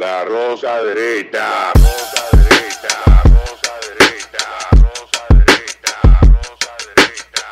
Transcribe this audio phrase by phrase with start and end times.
[0.00, 1.74] La rosa derecha.
[1.74, 3.22] Rosa derecha.
[3.24, 4.46] Rosa derecha.
[4.72, 5.94] Rosa derecha.
[6.22, 7.44] Rosa derecha.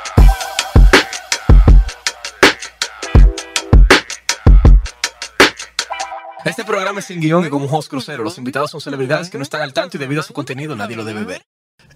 [6.46, 8.24] Este programa es sin guion y con un host crucero.
[8.24, 10.96] Los invitados son celebridades que no están al tanto y debido a su contenido nadie
[10.96, 11.42] lo debe ver.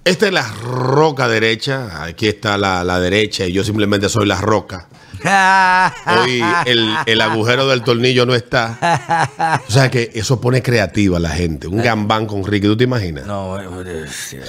[0.05, 2.05] Esta es la roca derecha.
[2.05, 4.87] Aquí está la, la derecha y yo simplemente soy la roca.
[5.25, 9.61] Hoy el, el agujero del tornillo no está.
[9.69, 11.67] O sea que eso pone creativa a la gente.
[11.67, 13.27] Un gambán con Ricky, ¿tú te imaginas?
[13.27, 14.43] No, eh, eh,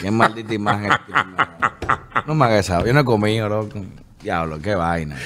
[0.00, 0.90] qué maldita imagen.
[2.26, 2.84] No me hagas eso.
[2.86, 3.84] Yo no he comido, loco.
[4.22, 5.16] Diablo, qué vaina.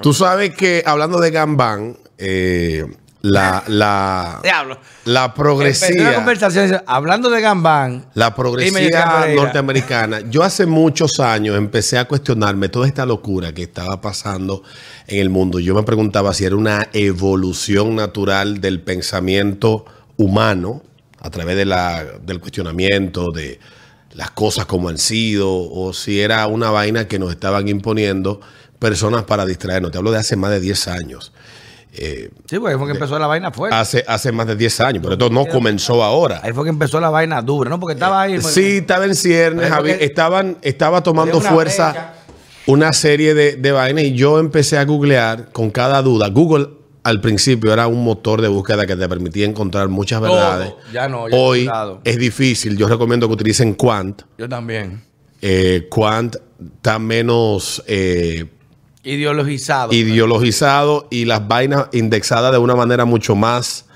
[0.00, 2.84] Tú sabes que hablando de gambán, eh,
[3.20, 4.78] la, la, Diablo.
[5.04, 6.14] la progresía.
[6.14, 8.06] conversación hablando de Gambán.
[8.14, 10.20] La progresía norteamericana.
[10.28, 14.62] Yo hace muchos años empecé a cuestionarme toda esta locura que estaba pasando
[15.06, 15.58] en el mundo.
[15.58, 19.84] Yo me preguntaba si era una evolución natural del pensamiento
[20.16, 20.82] humano
[21.20, 23.58] a través de la, del cuestionamiento de
[24.12, 28.40] las cosas como han sido o si era una vaina que nos estaban imponiendo
[28.78, 29.90] personas para distraernos.
[29.90, 31.32] Te hablo de hace más de 10 años.
[31.92, 33.76] Sí, porque ahí fue que empezó la vaina fuerte.
[33.76, 36.40] Hace, hace más de 10 años, pero esto no comenzó ahora.
[36.42, 37.80] Ahí fue que empezó la vaina dura, ¿no?
[37.80, 38.40] Porque estaba ahí.
[38.40, 39.90] Sí, estaba en ciernes, Javi.
[39.92, 42.14] porque- Estaban, estaba tomando una fuerza
[42.66, 46.28] una serie de, de vainas y yo empecé a googlear con cada duda.
[46.28, 46.68] Google
[47.02, 50.34] al principio era un motor de búsqueda que te permitía encontrar muchas Todo.
[50.34, 50.74] verdades.
[50.92, 51.70] Ya no, ya Hoy
[52.04, 52.76] es difícil.
[52.76, 54.22] Yo recomiendo que utilicen Quant.
[54.36, 55.02] Yo también.
[55.40, 56.36] Eh, Quant
[56.76, 58.44] está menos eh,
[59.04, 59.92] Ideologizado.
[59.92, 63.86] ideologizado y las vainas indexadas de una manera mucho más,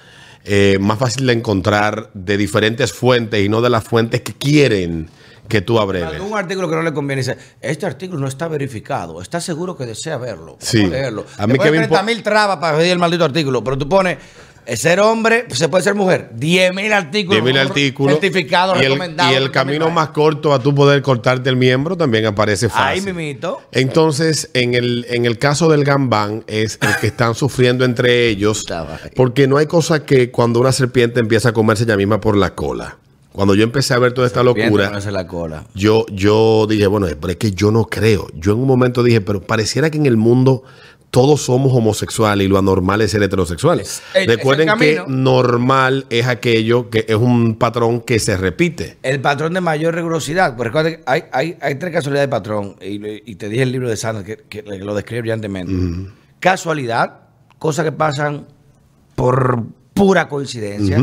[0.44, 5.08] eh, más fácil de encontrar de diferentes fuentes y no de las fuentes que quieren
[5.48, 6.20] que tú abreves.
[6.20, 9.84] Un artículo que no le conviene dice, este artículo no está verificado, ¿está seguro que
[9.84, 10.56] desea verlo?
[10.60, 10.86] Sí.
[10.86, 11.26] Leerlo.
[11.36, 13.76] A mí que me ponen impo- 30 mil trabas para pedir el maldito artículo, pero
[13.76, 14.18] tú pones,
[14.66, 17.42] ser hombre, se puede ser mujer, 10 mil artículos.
[17.42, 18.14] 10.000 artículos.
[18.14, 19.32] Certificados, y el, recomendados.
[19.32, 23.04] y el camino más corto a tu poder cortarte el miembro también aparece fácil.
[23.04, 23.60] mimito.
[23.72, 28.64] Entonces, en el, en el caso del gambán, es el que están sufriendo entre ellos,
[29.16, 32.54] porque no hay cosa que cuando una serpiente empieza a comerse ella misma por la
[32.54, 32.98] cola.
[33.32, 35.64] Cuando yo empecé a ver toda esta locura, Ponerse la cola.
[35.74, 38.28] yo, yo dije, bueno, pero es que yo no creo.
[38.34, 40.64] Yo en un momento dije, pero pareciera que en el mundo
[41.12, 44.02] todos somos homosexuales y lo anormal es ser heterosexuales.
[44.14, 48.96] Es- es Recuerden que normal es aquello que es un patrón que se repite.
[49.02, 50.56] El patrón de mayor rigurosidad.
[50.56, 52.76] Pues recuerda que hay, hay, hay tres casualidades de patrón.
[52.80, 56.10] Y, y te dije el libro de Sanders que, que lo describe brillantemente.
[56.40, 57.20] Casualidad,
[57.58, 58.46] cosas que pasan
[59.14, 60.98] por pura coincidencia.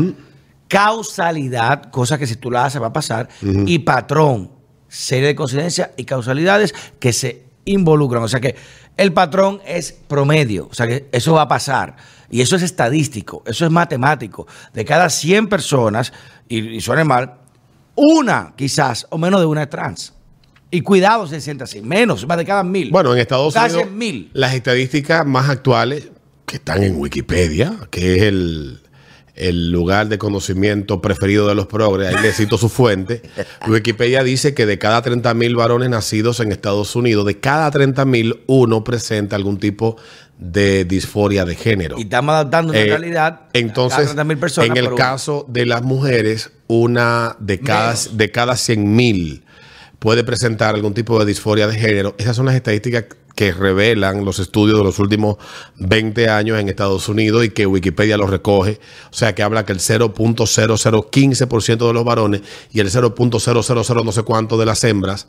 [0.66, 3.28] Causalidad, cosas que si tú la haces va a pasar.
[3.66, 4.50] Y patrón,
[4.88, 8.22] serie de coincidencias y causalidades que se involucran.
[8.22, 8.56] O sea que
[9.00, 10.68] el patrón es promedio.
[10.70, 11.96] O sea que eso va a pasar.
[12.30, 14.46] Y eso es estadístico, eso es matemático.
[14.74, 16.12] De cada 100 personas,
[16.48, 17.34] y, y suene mal,
[17.96, 20.12] una quizás o menos de una es trans.
[20.70, 21.80] Y cuidado, se siente así.
[21.80, 22.90] Menos, más de cada mil.
[22.90, 24.30] Bueno, en Estados Casi Unidos, mil.
[24.34, 26.10] las estadísticas más actuales
[26.44, 28.82] que están en Wikipedia, que es el,
[29.34, 33.22] el lugar de conocimiento preferido de los progres, ahí le cito su fuente.
[33.68, 38.04] Wikipedia dice que de cada 30 mil varones nacidos en Estados Unidos, de cada 30
[38.04, 39.96] mil, uno presenta algún tipo
[40.38, 41.96] de disforia de género.
[41.98, 43.40] Y estamos adaptando una Eh, realidad.
[43.52, 48.16] Entonces, mil personas en el caso de las mujeres, una de cada, Menos.
[48.16, 49.44] de cada 100 mil
[49.98, 52.14] puede presentar algún tipo de disforia de género.
[52.18, 53.04] Esas son las estadísticas
[53.34, 55.36] que revelan los estudios de los últimos
[55.76, 58.80] 20 años en Estados Unidos y que Wikipedia los recoge.
[59.10, 62.42] O sea, que habla que el 0.0015% de los varones
[62.72, 65.26] y el 0.000 no sé cuánto de las hembras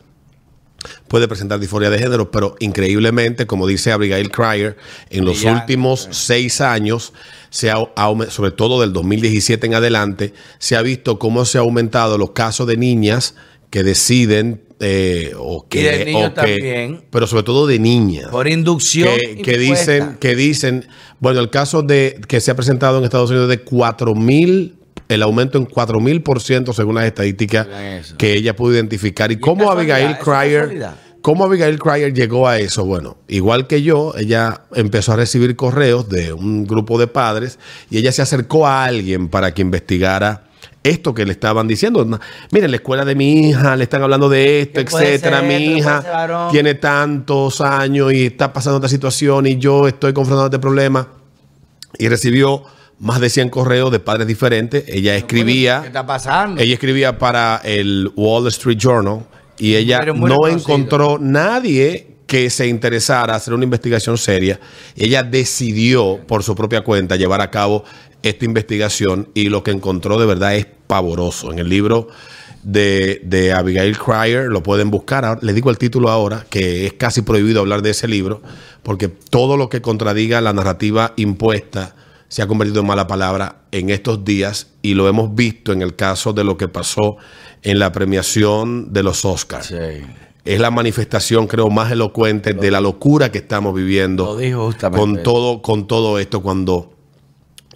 [1.08, 4.78] puede presentar disforia de género, pero increíblemente, como dice Abigail Cryer,
[5.10, 5.62] en los Brillante.
[5.62, 7.14] últimos seis años,
[7.50, 7.78] se ha,
[8.30, 12.68] sobre todo del 2017 en adelante, se ha visto cómo se ha aumentado los casos
[12.68, 13.36] de niñas
[13.70, 18.48] que deciden eh, o que, Y de o que- pero sobre todo de niñas Por
[18.48, 19.10] inducción.
[19.44, 20.88] que, dicen que dicen
[21.20, 24.76] bueno el caso de que se ha presentado en Estados Unidos de 4 mil
[25.08, 27.68] el aumento en 4 mil por ciento según las estadísticas
[28.18, 29.32] que ella pudo identificar.
[29.32, 30.88] Y, cómo casualidad, Abigail Cryer
[31.22, 36.10] cómo Abigail Cryer llegó a eso bueno igual que yo ella empezó a recibir correos
[36.10, 37.60] de un grupo de padres
[37.92, 40.46] y ella se acercó a alguien para que investigara
[40.84, 42.04] esto que le estaban diciendo.
[42.06, 42.20] No,
[42.52, 45.40] Miren, la escuela de mi hija, le están hablando de esto, etcétera.
[45.40, 50.48] ser, mi hija tiene tantos años y está pasando esta situación y yo estoy confrontando
[50.48, 51.08] este problema.
[51.98, 52.64] Y recibió
[53.00, 54.86] más de 100 correos de padres diferentes.
[54.88, 56.62] Ella ¿Qué escribía, está pasando?
[56.62, 59.26] ella escribía para el Wall Street Journal
[59.58, 64.58] y ella no encontró nadie que se interesara hacer una investigación seria.
[64.96, 67.84] Ella decidió por su propia cuenta llevar a cabo
[68.24, 71.52] esta investigación y lo que encontró de verdad es pavoroso.
[71.52, 72.08] En el libro
[72.64, 76.94] de, de Abigail Cryer, lo pueden buscar, ahora- les digo el título ahora, que es
[76.94, 78.42] casi prohibido hablar de ese libro,
[78.84, 81.96] porque todo lo que contradiga la narrativa impuesta
[82.28, 85.96] se ha convertido en mala palabra en estos días y lo hemos visto en el
[85.96, 87.18] caso de lo que pasó
[87.64, 89.74] en la premiación de los Oscars.
[90.46, 95.00] Es la manifestación, creo, más elocuente de la locura que estamos viviendo Lo dijo justamente
[95.00, 96.94] con todo, con todo esto, cuando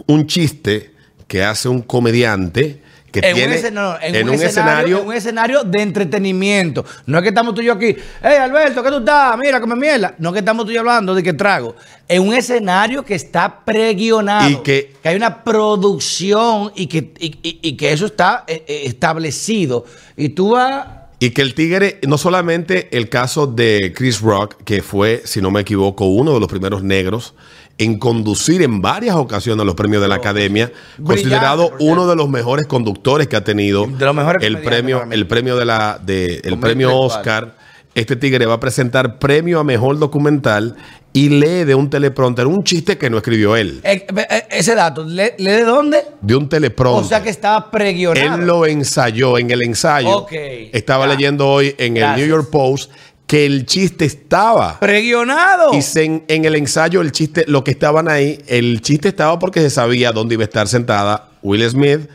[0.08, 0.92] un chiste
[1.28, 2.82] que hace un comediante
[3.12, 6.84] que En, un, tiene escena- no, en en un escenario, en un escenario de entretenimiento.
[7.06, 9.38] No es que estamos tú y yo aquí, hey Alberto, ¿qué tú estás?
[9.38, 10.16] Mira, come mierda.
[10.18, 11.76] No es que estamos tú y yo hablando de que trago.
[12.10, 14.50] En un escenario que está preguionado.
[14.50, 18.82] Y que- hay una producción y que, y, y- y que eso está eh, eh,
[18.86, 19.86] establecido.
[20.18, 20.86] Y tú vas.
[21.20, 25.50] Y que el tigre, no solamente el caso de Chris Rock, que fue, si no
[25.52, 27.34] me equivoco, uno de los primeros negros
[27.78, 32.30] en conducir en varias ocasiones los premios de la academia, Brillante, considerado uno de los
[32.30, 36.42] mejores conductores que ha tenido De los mejores el premio, el premio de la, de,
[36.44, 36.96] el premio.
[36.98, 37.56] Oscar.
[37.94, 40.76] Este tigre va a presentar premio a mejor documental
[41.14, 45.06] y lee de un teleprompter un chiste que no escribió él, eh, eh, ese dato,
[45.06, 46.04] ¿le, le de dónde?
[46.20, 47.06] de un teleprompter.
[47.06, 48.36] O sea que estaba preguionado.
[48.36, 50.10] Él lo ensayó en el ensayo.
[50.10, 50.34] Ok,
[50.74, 51.14] Estaba ya.
[51.14, 52.18] leyendo hoy en el.
[52.18, 52.92] New York Post
[53.36, 54.80] que el chiste estaba.
[54.80, 55.74] Preguionado.
[55.74, 59.38] Y se- en, en el ensayo, el chiste, lo que estaban ahí, el chiste estaba
[59.40, 62.10] porque se sabía dónde iba a estar sentada Will Smith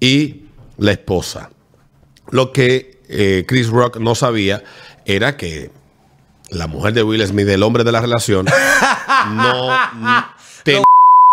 [0.00, 0.46] y
[0.78, 1.50] la esposa.
[2.30, 4.64] Lo que eh, Chris Rock no sabía
[5.04, 5.70] era que
[6.50, 8.44] la mujer de Will Smith, el hombre de la relación,
[9.30, 9.68] no
[10.64, 10.82] te-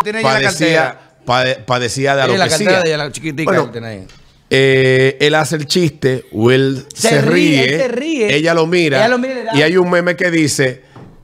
[0.04, 3.12] Tiene ella la padecía, pade- padecía de la cartera de ella, la
[3.46, 4.08] Bueno, que tiene ahí.
[4.54, 8.36] Eh, él hace el chiste, Will se, Se ríe, ríe, él se ríe.
[8.36, 10.82] ella lo mira, Ella lo mira y hay un meme que dice,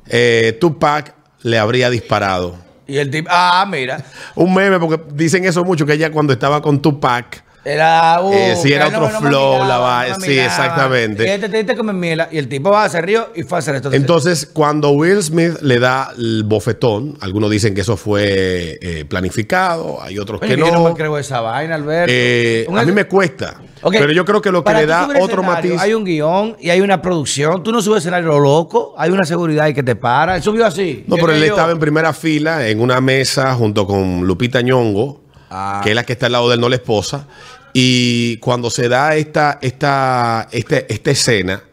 [0.07, 2.57] eh, Tupac le habría disparado.
[2.87, 4.01] Y el tipo, ah, mira,
[4.35, 7.43] Un meme, porque dicen eso mucho, que ella cuando estaba con Tupac,
[7.73, 11.23] era, uh, Eh, sí, era otro flow, miraba, la va- no sí, exactamente.
[11.25, 12.29] Y este te diste como miela.
[12.31, 13.91] Y el tipo va, se rió y fue a hacer esto.
[13.93, 20.01] entonces cuando Will Smith le da el bofetón, algunos dicen que eso fue eh, planificado,
[20.01, 20.89] hay otros Oye, que que yo no no.
[20.89, 22.11] me creo esa vaina, Alberto.
[22.15, 23.59] Eh, a mí me cuesta,
[23.89, 25.79] pero yo creo que lo que para le da otro matiz...
[25.79, 27.63] Hay un guion y hay una producción.
[27.63, 28.93] Tú no subes escenario lo loco.
[28.97, 30.35] Hay una seguridad ahí que te para.
[30.37, 31.03] Él subió así.
[31.07, 34.61] No, Y pero él yo- estaba en primera fila en una mesa junto con Lupita
[34.61, 35.79] Ñongo, Ah.
[35.83, 37.25] que es la que está al lado de él, no la esposa.
[37.73, 41.63] Y cuando se da esta, esta, este- esta escena,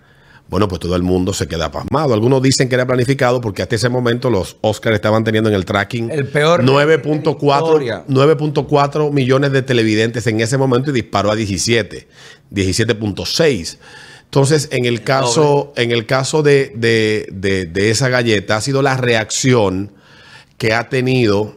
[0.48, 2.12] bueno, pues todo el mundo se queda pasmado.
[2.14, 5.64] Algunos dicen que era planificado porque hasta ese momento los Oscars estaban teniendo en el
[5.64, 8.04] tracking El peor de la 9.4 historia.
[8.08, 12.06] 9.4 millones de televidentes en ese momento y disparó a 17,
[12.52, 13.78] 17.6.
[14.24, 18.82] Entonces, en el caso, en el caso de, de- de- de esa galleta, ha sido
[18.82, 19.92] la reacción
[20.58, 21.56] que ha tenido,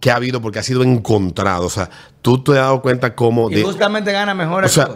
[0.00, 1.66] que ha habido, porque ha sido encontrado.
[1.66, 1.90] O sea,
[2.22, 3.50] tú te has dado cuenta cómo.
[3.50, 4.88] Y de- justamente gana mejor o sea,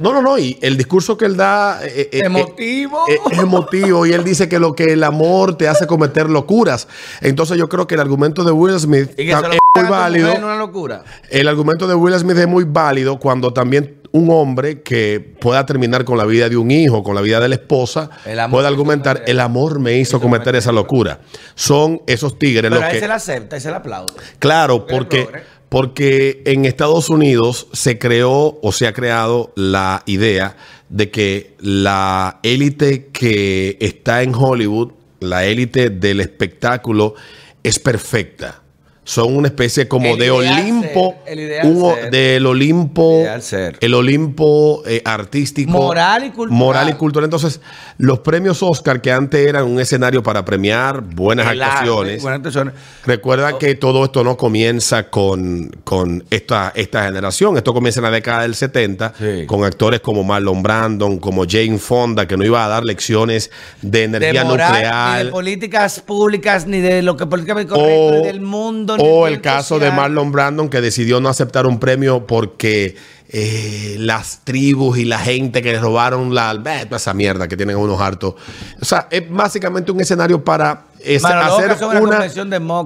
[0.00, 0.38] no, no, no.
[0.38, 1.80] Y el discurso que él da.
[1.84, 3.04] eh, eh, Emotivo.
[3.06, 4.06] eh, es emotivo.
[4.06, 6.88] Y él dice que lo que el amor te hace cometer locuras.
[7.20, 10.34] Entonces, yo creo que el argumento de Will Smith es muy válido.
[10.36, 11.04] una locura.
[11.28, 16.04] El argumento de Will Smith es muy válido cuando también un hombre que pueda terminar
[16.04, 18.10] con la vida de un hijo, con la vida de la esposa,
[18.48, 21.18] puede argumentar, el amor me hizo cometer esa locura.
[21.56, 23.00] Son esos tigres Pero los a él que...
[23.00, 24.12] se la acepta y se la aplaude.
[24.38, 25.28] Claro, Porque.
[25.74, 30.56] Porque en Estados Unidos se creó o se ha creado la idea
[30.88, 37.16] de que la élite que está en Hollywood, la élite del espectáculo,
[37.64, 38.62] es perfecta.
[39.06, 42.10] Son una especie como El de Olimpo, ser, el un o- ser.
[42.10, 43.76] del Olimpo, ser.
[43.80, 46.58] el Olimpo eh, artístico, Moral y cultural.
[46.58, 47.24] moral y cultural.
[47.24, 47.60] Entonces,
[47.98, 52.36] los premios Oscar que antes eran un escenario para premiar buenas El arte, actuaciones, buenas
[52.38, 52.74] actuaciones.
[53.04, 57.58] Recuerda que todo esto no comienza con, con esta, esta generación.
[57.58, 59.44] Esto comienza en la década del 70 Sí.
[59.46, 63.50] con actores como Marlon Brandon, como Jane Fonda, que no iba a dar lecciones
[63.82, 65.18] de energía de moral, nuclear.
[65.18, 68.93] ni de políticas públicas, ni de lo que políticamente o, correcto, ni del mundo.
[68.98, 69.90] O el caso de.
[69.90, 72.96] Marlon Brandon que decidió no aceptar un premio porque
[73.28, 77.56] eh, las tribus y la gente que le robaron la eh, toda esa mierda que
[77.56, 78.34] tienen unos hartos.
[78.80, 82.18] O sea, es básicamente un escenario para es- Mano, luego que hacer una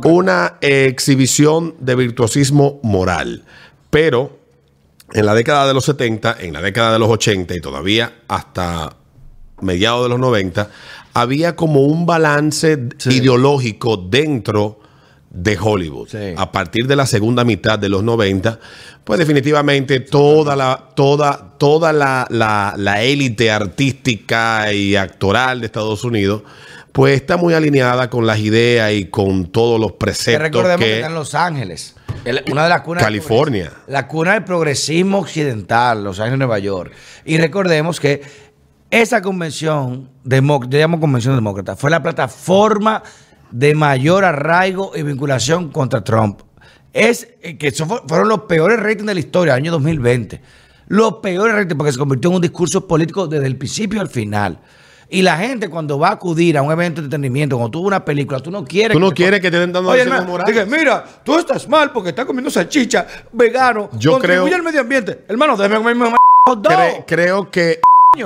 [0.04, 3.44] una, eh, exhibición de virtuosismo moral.
[3.90, 4.38] Pero
[5.12, 8.96] en la década de los 70, en la década de los 80 y todavía hasta
[9.60, 10.70] mediados de los 90,
[11.14, 14.80] había como un balance ideológico dentro
[15.30, 16.08] de Hollywood.
[16.08, 16.34] Sí.
[16.36, 18.58] A partir de la segunda mitad de los 90,
[19.04, 26.04] pues definitivamente toda la, toda, toda la, la- la élite artística y actoral de Estados
[26.04, 26.42] Unidos,
[26.92, 30.94] pues está muy alineada con las ideas y con todos los preceptos recordemos que, que,
[30.96, 31.94] está en Los Ángeles.
[32.24, 33.72] El- una de las cunas California.
[33.86, 36.92] La cuna del progresismo occidental, Los Ángeles, Nueva York.
[37.24, 38.22] Y recordemos que
[38.90, 43.02] esa convención, yo llamo convención demócrata, fue la plataforma
[43.50, 46.40] de mayor arraigo y vinculación contra Trump.
[46.92, 50.40] Es eh, que fueron los peores ratings de la historia, año 2020.
[50.88, 54.58] Los peores ratings porque se convirtió en un discurso político desde el principio al final.
[55.10, 57.86] Y la gente cuando va a acudir a un evento de entretenimiento, cuando tú ves
[57.88, 58.92] una película, tú no quieres...
[58.92, 61.92] Tú no te- quieres que te den dando Oye, hermano, dije, mira, tú estás mal
[61.92, 65.24] porque estás comiendo salchicha, vegano, Yo contribuye creo- al medio ambiente.
[65.26, 66.16] Hermano, déjame comer mi mamá
[67.06, 67.80] creo que.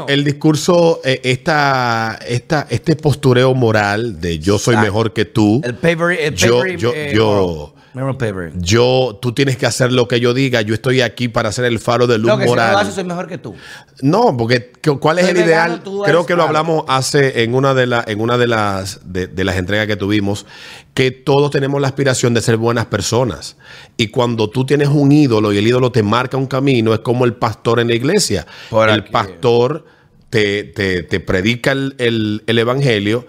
[0.08, 4.86] El discurso, eh, esta, esta, este postureo moral de yo soy Exacto.
[4.92, 8.52] mejor que tú, El paper, el Yo- paper, yo- eh, yo- paper.
[8.56, 11.78] yo, tú tienes que hacer lo que yo diga, yo estoy aquí para hacer el
[11.78, 12.72] faro de luz No, que si no moral.
[12.72, 13.54] lo haces, soy mejor que tú.
[14.00, 16.02] No, porque ¿cu- ¿cuál es Soy el vegano, ideal?
[16.04, 19.44] Creo que lo hablamos hace en una de la, en una de las de, de
[19.44, 20.46] las entregas que tuvimos,
[20.94, 23.56] que todos tenemos la aspiración de ser buenas personas.
[23.96, 27.24] Y cuando tú tienes un ídolo y el ídolo te marca un camino, es como
[27.24, 28.46] el pastor en la iglesia.
[28.70, 29.10] Por el aquí.
[29.12, 29.84] pastor
[30.30, 33.26] te, te- te predica el, el- el evangelio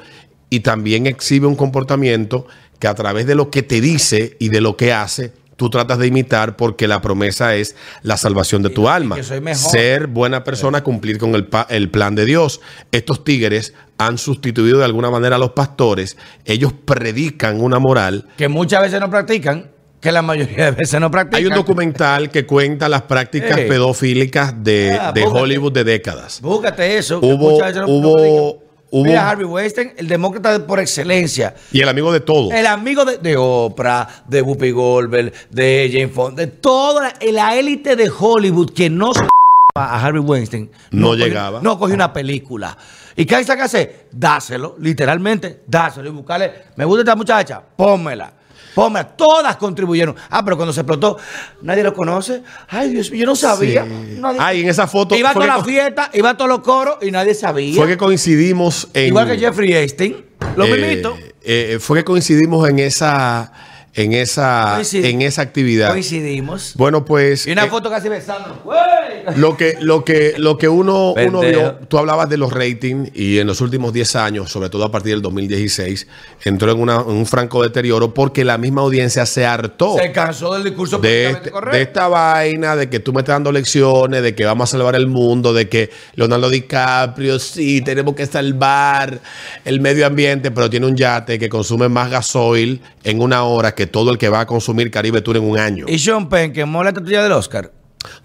[0.50, 2.48] y también exhibe un comportamiento
[2.84, 6.00] que a través de lo que te dice y de lo que hace, tú tratas
[6.00, 9.16] de imitar porque la promesa es la salvación de tu alma.
[9.54, 12.60] Ser buena persona, cumplir con el, pa- el plan de Dios.
[12.92, 16.18] Estos tigres han sustituido de alguna manera a los pastores.
[16.44, 18.28] Ellos predican una moral.
[18.36, 19.72] Que muchas veces no practican,
[20.02, 21.40] que la mayoría de veces no practican.
[21.40, 25.24] Hay un documental que cuenta las prácticas pedofílicas de, Ah, de.
[25.24, 26.42] Hollywood de décadas.
[26.42, 27.22] Búscate eso.
[27.22, 28.63] que Hubo- muchas veces no- hubo-.
[28.94, 31.56] Hubo- Mira, Harvey Weinstein, el demócrata por excelencia.
[31.72, 32.54] Y el amigo de todos.
[32.54, 37.96] El amigo de, de Oprah, de Whoopi Goldberg, de Jane Fonda, de toda la, élite
[37.96, 39.22] de Hollywood que no se
[39.76, 40.70] a Harvey Weinstein.
[40.92, 41.60] No llegaba.
[41.62, 42.78] No cogió una película.
[43.16, 44.08] ¿Y qué hay que hacer?
[44.12, 46.52] Dáselo, literalmente, dáselo y buscarle.
[46.76, 48.32] Me gusta esta muchacha, pónmela.
[48.74, 49.08] Pónmela.
[49.16, 50.16] Todas contribuyeron.
[50.30, 51.18] Ah, pero cuando se explotó,
[51.62, 52.42] nadie lo conoce.
[52.70, 53.84] Ay, Dios mío, yo no sabía.
[53.84, 54.18] Sí.
[54.20, 56.60] Nadie- Ay, en esa foto Iba a toda que la fiesta, iba a todos los
[56.62, 57.76] coros y nadie sabía.
[57.76, 59.08] Fue que coincidimos en.
[59.08, 60.26] Igual que Jeffrey Epstein.
[60.56, 61.18] Lo eh, mismito.
[61.42, 63.52] eh, fue que coincidimos en esa.
[63.96, 65.90] En esa, en esa actividad.
[65.92, 66.74] Coincidimos.
[66.76, 67.46] Bueno, pues.
[67.46, 68.62] Y una eh, foto casi besando.
[69.38, 73.40] Lo que, lo que, lo que uno, uno vio, tú hablabas de los ratings y
[73.40, 76.08] en los últimos 10 años, sobre todo a partir del 2016,
[76.44, 80.54] entró en, una- en un franco deterioro porque la misma audiencia se hartó Se cansó
[80.56, 81.78] del discurso de, este- correcto.
[81.78, 84.96] de esta vaina, de que tú me estás dando lecciones, de que vamos a salvar
[84.96, 89.22] el mundo, de que Leonardo DiCaprio, sí, tenemos que salvar
[89.64, 93.83] el medio ambiente, pero tiene un yate que consume más gasoil en una hora que
[93.88, 95.86] todo el que va a consumir Caribe Tour en un año.
[95.88, 97.72] Y Sean Penn, que mola la estatuilla del Oscar.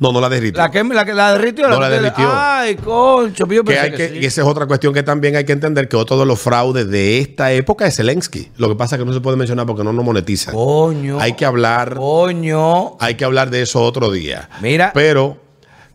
[0.01, 0.61] No, no la derritió.
[0.61, 1.69] La que la, la derritió.
[1.69, 2.29] No la derritió.
[2.33, 3.47] Ay, concho.
[3.47, 4.19] yo Que pensé hay que que, sí.
[4.23, 6.91] y esa es otra cuestión que también hay que entender que otro de los fraudes
[6.91, 8.51] de esta época es Zelensky.
[8.57, 10.53] Lo que pasa es que no se puede mencionar porque no nos monetizan.
[10.53, 11.21] Coño.
[11.21, 12.97] Hay que hablar, Coño.
[12.99, 14.51] hay que hablar de eso otro día.
[14.61, 14.91] Mira.
[14.95, 15.37] Pero,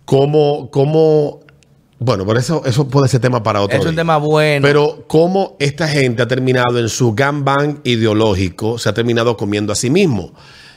[0.05, 1.41] ¿cómo, cómo
[2.03, 4.61] bueno, por eso, eso puede ser tema para otro Es un tema bueno.
[4.61, 9.75] Pero cómo esta gente ha terminado en su gangbang ideológico, se ha terminado comiendo a
[9.75, 10.33] sí mismo.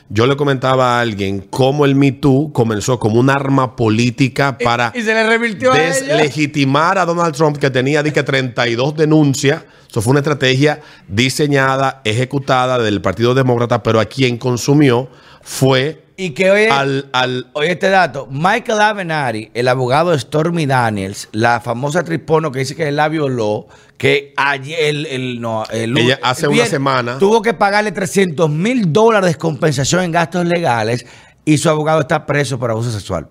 [0.09, 4.93] Yo le comentaba a alguien cómo el Me Too comenzó como un arma política para
[4.95, 9.63] y se le revirtió a deslegitimar a Donald Trump, que tenía di que 32 denuncias.
[9.89, 10.79] Eso fue una estrategia
[11.09, 15.09] diseñada, ejecutada del Partido Demócrata, pero a quien consumió
[15.41, 18.27] fue Y que hoy al, al Oye, este dato.
[18.31, 22.95] Michael Avenatti, el abogado de Stormy Daniels, la famosa actriz porno que dice que él
[22.95, 27.43] la violó, que ayer, el, el- no, el lunes- Ella hace el una semana- Tuvo
[27.43, 31.05] que pagarle 300 mil dólares de compensación en gastos legales
[31.45, 33.27] y su abogado está preso por abuso sexual.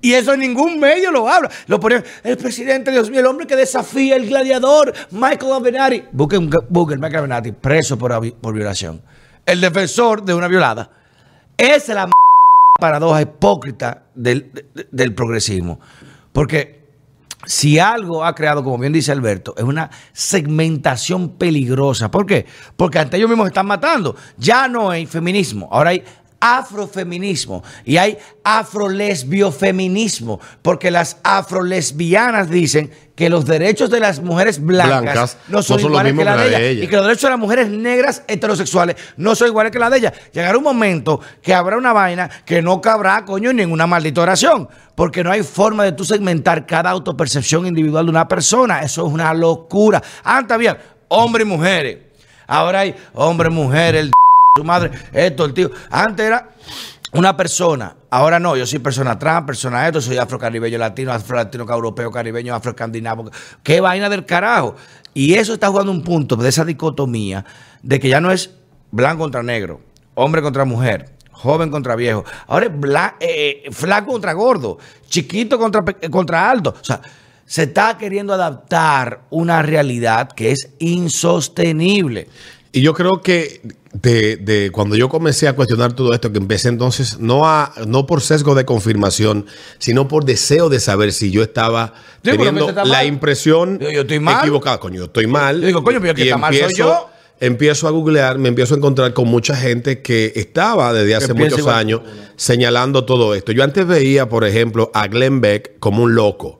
[0.00, 1.50] Y eso en ningún medio lo habla.
[1.66, 6.02] Lo ponen el presidente, Dios mío, el hombre que desafía, el gladiador, Michael Avenatti.
[6.12, 9.02] Busquen, busquen Michael Avenatti, preso por, por violación.
[9.44, 10.90] El defensor de una violada.
[11.58, 12.10] Esa es la
[12.78, 15.80] paradoja hipócrita del, de- del progresismo.
[16.32, 16.84] Porque
[17.46, 22.10] si algo ha creado, como bien dice Alberto, es una segmentación peligrosa.
[22.10, 22.46] ¿Por qué?
[22.76, 24.16] Porque ante ellos mismos están matando.
[24.36, 26.02] Ya no hay feminismo, ahora hay
[26.40, 35.00] afrofeminismo y hay afrolesbiofeminismo, porque las afrolesbianas dicen que los derechos de las mujeres blancas,
[35.02, 36.84] Blancas no son, no son lo iguales que la de ellas ella.
[36.84, 39.98] y que los derechos de las mujeres negras heterosexuales no son iguales que la de
[39.98, 40.12] ellas.
[40.32, 44.68] Llegará un momento que habrá una vaina que no cabrá, coño, en ninguna maldita oración.
[44.94, 48.80] Porque no hay forma de tú segmentar cada autopercepción individual de una persona.
[48.80, 50.02] Eso es una locura.
[50.22, 50.78] Antes había
[51.08, 51.98] hombres y mujeres.
[52.46, 54.12] Ahora hay hombre, mujer, el
[54.56, 55.70] su madre, esto, el tío.
[55.90, 56.48] Antes era
[57.12, 57.94] una persona.
[58.10, 63.30] Ahora no, yo soy persona trans, persona esto, soy afrocaribeño latino, afro-latino europeo, caribeño, afroescandinavo.
[63.62, 64.76] Qué vaina del carajo.
[65.14, 67.44] Y eso está jugando un punto de esa dicotomía
[67.82, 68.50] de que ya no es
[68.90, 69.80] blanco contra negro,
[70.14, 72.24] hombre contra mujer, joven contra viejo.
[72.46, 72.72] Ahora es
[73.20, 76.74] eh, eh, flaco contra gordo, chiquito contra, pe- contra alto.
[76.80, 77.00] O sea,
[77.46, 82.28] se está queriendo adaptar una realidad que es insostenible.
[82.76, 83.62] Y yo creo que
[83.94, 88.04] de, de cuando yo comencé a cuestionar todo esto, que empecé entonces, no, a, no
[88.04, 89.46] por sesgo de confirmación,
[89.78, 93.06] sino por deseo de saber si yo estaba pero teniendo la mal.
[93.06, 94.40] impresión Yo- yo estoy mal.
[94.40, 94.78] equivocada.
[94.78, 95.58] Coño, yo estoy mal.
[95.62, 97.08] Yo digo, coño, pero que está mal soy yo.
[97.40, 101.60] Empiezo a googlear, me empiezo a encontrar con mucha gente que estaba desde hace muchos
[101.60, 102.00] igual años
[102.36, 103.52] señalando todo esto.
[103.52, 106.58] Yo antes veía, por ejemplo, a Glenn Beck como un loco.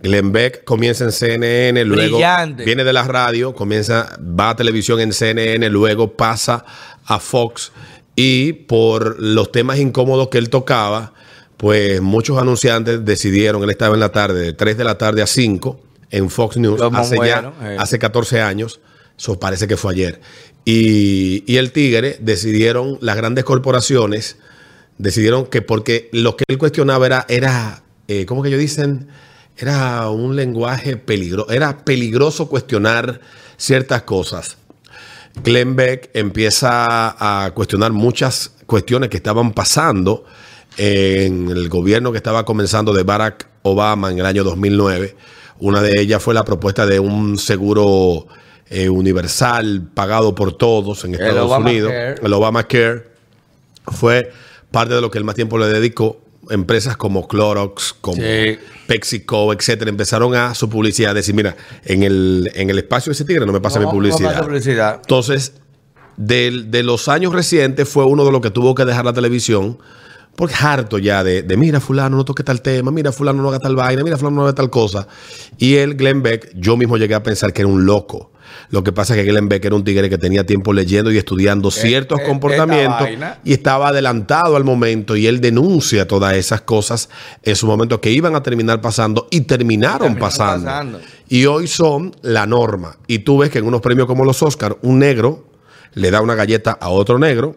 [0.00, 2.64] Glenn Beck comienza en CNN, luego Brillante.
[2.64, 6.64] viene de la radio, comienza, va a televisión en CNN, luego pasa
[7.04, 7.72] a Fox
[8.14, 11.12] y por los temas incómodos que él tocaba,
[11.56, 15.26] pues muchos anunciantes decidieron, él estaba en la tarde, de 3 de la tarde a
[15.26, 17.76] 5 en Fox News, Como hace bueno, ya, eh.
[17.78, 18.80] hace 14 años,
[19.16, 20.20] eso parece que fue ayer.
[20.64, 24.36] Y, y el Tigre decidieron, las grandes corporaciones,
[24.98, 29.08] decidieron que porque lo que él cuestionaba era, era eh, ¿cómo que ellos dicen?
[29.58, 33.20] Era un lenguaje peligroso, era peligroso cuestionar
[33.56, 34.56] ciertas cosas.
[35.42, 40.24] Glenn Beck empieza a cuestionar muchas cuestiones que estaban pasando
[40.76, 45.16] en el gobierno que estaba comenzando de Barack Obama en el año 2009.
[45.58, 48.28] Una de ellas fue la propuesta de un seguro
[48.70, 51.50] eh, universal pagado por todos en Estados.
[51.58, 53.08] Unidos, el Obamacare
[53.86, 54.30] fue
[54.70, 56.20] parte de lo que él más tiempo le dedicó.
[56.50, 58.58] Empresas como Clorox, como Sí.
[58.86, 63.24] PepsiCo, etcétera, empezaron a su publicidad decir, mira, en el, en el espacio de ese
[63.24, 64.30] tigre no me pasa No, mi no publicidad.
[64.32, 64.94] pasa publicidad.
[65.02, 65.52] Entonces,
[66.16, 69.78] del- de, los años recientes fue uno de los que tuvo que dejar la televisión
[70.36, 73.58] porque harto ya de, de, mira fulano no toque tal tema, mira fulano no haga
[73.58, 75.08] tal vaina, mira fulano no haga tal cosa.
[75.58, 78.30] Y él, Glenn Beck, yo mismo llegué a pensar que era un loco.
[78.70, 81.18] Lo que pasa es que Glenn Beck era un tigre que tenía tiempo leyendo y
[81.18, 83.08] estudiando ciertos eh, comportamientos
[83.44, 87.08] y estaba adelantado al momento y él denuncia todas esas cosas
[87.42, 90.64] en su momento que iban a terminar pasando y terminaron, Terminaron pasando.
[90.66, 91.00] pasando.
[91.28, 92.96] Y hoy son la norma.
[93.06, 95.48] Y tú ves que en unos premios como los Oscar, un negro
[95.94, 97.56] le da una galleta a otro negro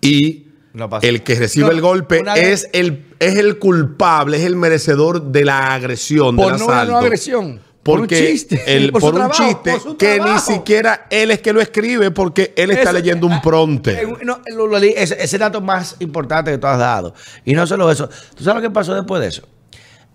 [0.00, 4.56] y No el que recibe No, el golpe es el, es el culpable, es el
[4.56, 7.60] merecedor de la agresión, Por del no una no agresión.
[7.82, 10.52] Por un chiste, por por, un trabajo, chiste por que ni trabajo.
[10.52, 14.02] siquiera él es que lo escribe porque él está Eso- leyendo un pronte.
[14.02, 17.14] Eh, no, lo- lo leí, ese, ese dato más importante que tú has dado.
[17.44, 18.08] Y no solo eso.
[18.36, 19.48] ¿Tú sabes lo que pasó después de eso?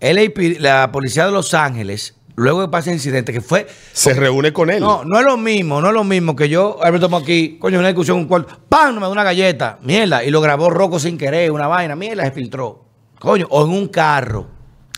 [0.00, 3.66] LAPD, la policía de Los Ángeles, luego de pasar el incidente, que fue.
[3.92, 4.78] Se reúne con él.
[4.80, 7.56] No, no es lo mismo, no es lo mismo que yo, a ver, tomo aquí,
[7.58, 8.94] coño, una discusión, un cuarto, ¡pam!
[8.94, 12.30] Me da una galleta, mierda, y lo grabó Rocco sin querer, una vaina, mierda, se
[12.30, 12.84] filtró.
[13.18, 14.46] Coño, o en un carro,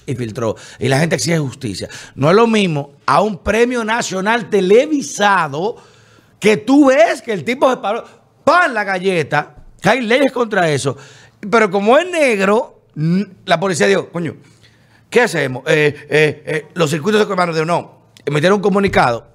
[0.09, 0.57] y filtró.
[0.79, 1.88] Y la gente exige justicia.
[2.14, 5.77] No es lo mismo a un premio nacional televisado
[6.40, 8.05] que tú ves que el tipo se paró,
[8.42, 8.73] ¡pam!
[8.73, 10.97] La galleta, que hay leyes contra eso.
[11.51, 12.83] Pero como es negro,
[13.44, 14.37] la policía dijo, coño,
[15.11, 15.62] ¿qué hacemos?
[15.66, 19.28] Eh, eh, eh, los circuitos de comandos de no, emitieron un comunicado.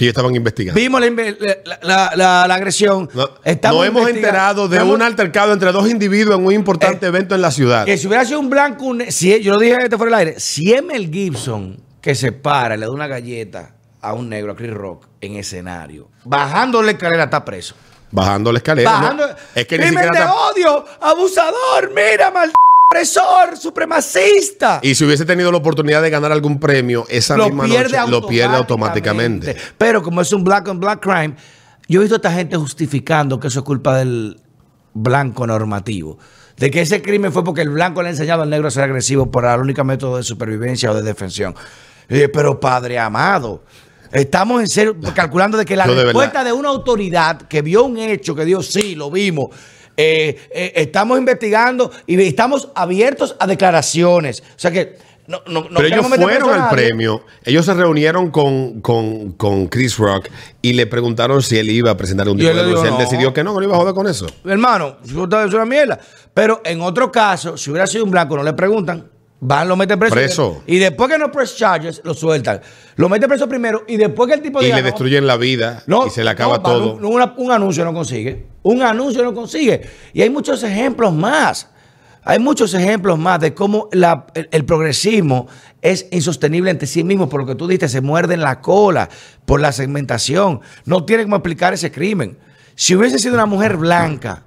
[0.00, 0.80] Que ellos estaban investigando.
[0.80, 3.10] Vimos la, inve- la, la- la- la agresión.
[3.12, 7.08] No, nos hemos enterado de Estamos- un altercado entre dos individuos en un importante Eh,
[7.10, 7.84] evento en la ciudad.
[7.84, 10.28] Que si hubiera sido un blanco, un ne- si, yo lo dije este fuera del
[10.28, 14.30] aire, si es Mel Gibson que se para, y le da una galleta a un
[14.30, 17.74] negro, a Chris Rock, en escenario, bajando la escalera, está preso.
[18.10, 18.90] Bajando la escalera.
[18.90, 18.96] ¿no?
[19.02, 19.24] Bajando.
[19.54, 22.56] Es que ni siquiera de está- odio, abusador, mira, maldito
[22.92, 24.80] opresor, supremacista.
[24.82, 28.10] Y si hubiese tenido la oportunidad de ganar algún premio, esa lo misma pierde, noche
[28.10, 29.56] lo pierde automáticamente.
[29.78, 31.36] Pero como es un black on black crime,
[31.86, 34.40] yo he visto a esta gente justificando que eso es culpa del
[34.92, 36.18] blanco normativo.
[36.56, 38.82] De que ese crimen fue porque el blanco le ha enseñado al negro a ser
[38.82, 41.54] agresivo por el único método de supervivencia o de defensión.
[42.08, 43.62] Eh, pero padre amado,
[44.10, 46.44] estamos en serio calculando de que la de respuesta verdad.
[46.46, 49.50] de una autoridad que vio un hecho, que dijo sí, lo vimos.
[49.96, 54.42] Eh, eh, estamos investigando y estamos abiertos a declaraciones.
[54.56, 54.96] O sea que
[55.30, 57.24] no, no, no Pero ellos fueron al premio.
[57.44, 60.28] Ellos se reunieron con, con, con Chris Rock
[60.60, 62.88] y le preguntaron si él iba a presentar un tipo de denuncia.
[62.90, 64.26] Él decidió que no, que no iba a joder con eso.
[64.44, 66.00] Hermano, es una mierda.
[66.34, 69.08] Pero en otro caso, si hubiera sido un blanco, no le preguntan.
[69.42, 70.14] Van, lo meten preso.
[70.14, 70.62] Preso.
[70.66, 72.60] Y después que no press charges, lo sueltan.
[72.96, 75.38] Lo meten preso primero y después que el tipo Y diga, le no, destruyen la
[75.38, 76.94] vida no, y se le acaba no, todo.
[76.96, 78.46] Un, una- un anuncio no consigue.
[78.62, 79.80] Un anuncio no consigue.
[80.12, 81.68] Y hay muchos ejemplos más.
[82.22, 85.48] Hay muchos ejemplos más de cómo la- el, el progresismo
[85.80, 87.30] es insostenible ante sí mismo.
[87.30, 89.08] Por lo que tú dices, se muerden la cola
[89.46, 90.60] por la segmentación.
[90.84, 92.36] No tiene cómo explicar ese crimen.
[92.74, 94.42] Si hubiese sido una mujer blanca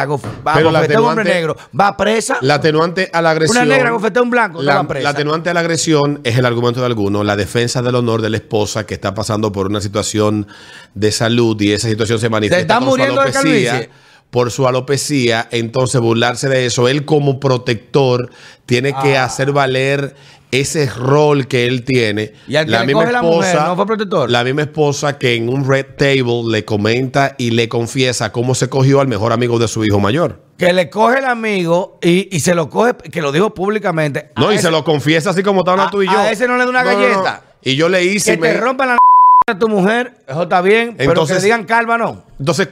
[0.00, 0.06] que
[0.46, 2.38] va a un hombre negro, va presa.
[2.40, 3.58] La atenuante a la agresión.
[3.64, 5.02] Una negra bofetea a un blanco, La, estaban presa.
[5.04, 8.30] la atenuante a la agresión es el argumento de algunos, la defensa del honor de
[8.30, 10.46] la esposa que está pasando por una situación
[10.94, 13.90] de salud y esa situación se manifiesta está con su muriendo de alopecia, calvicie.
[14.30, 16.88] por su alopecia, entonces burlarse de eso.
[16.88, 18.30] Él como protector
[18.64, 19.24] tiene que Ah.
[19.24, 20.14] hacer valer
[20.52, 22.34] ese rol que él tiene.
[22.46, 24.30] Y al que le coge la mujer, ¿no fue protector?
[24.30, 28.68] La misma esposa que en un red table le comenta y le confiesa cómo se
[28.68, 30.42] cogió al mejor amigo de su hijo mayor.
[30.58, 34.30] Que le coge el amigo y, y se lo coge, que lo dijo públicamente.
[34.36, 36.12] No, A y ese- se lo confiesa así como estaban tú y yo.
[36.18, 37.42] a ese no le da una galleta.
[37.62, 38.34] Y yo le hice.
[38.34, 38.98] Que me- te rompan la
[39.48, 42.24] a tu mujer, eso está bien, pero que Entonces- le digan calva no.
[42.38, 42.68] Entonces.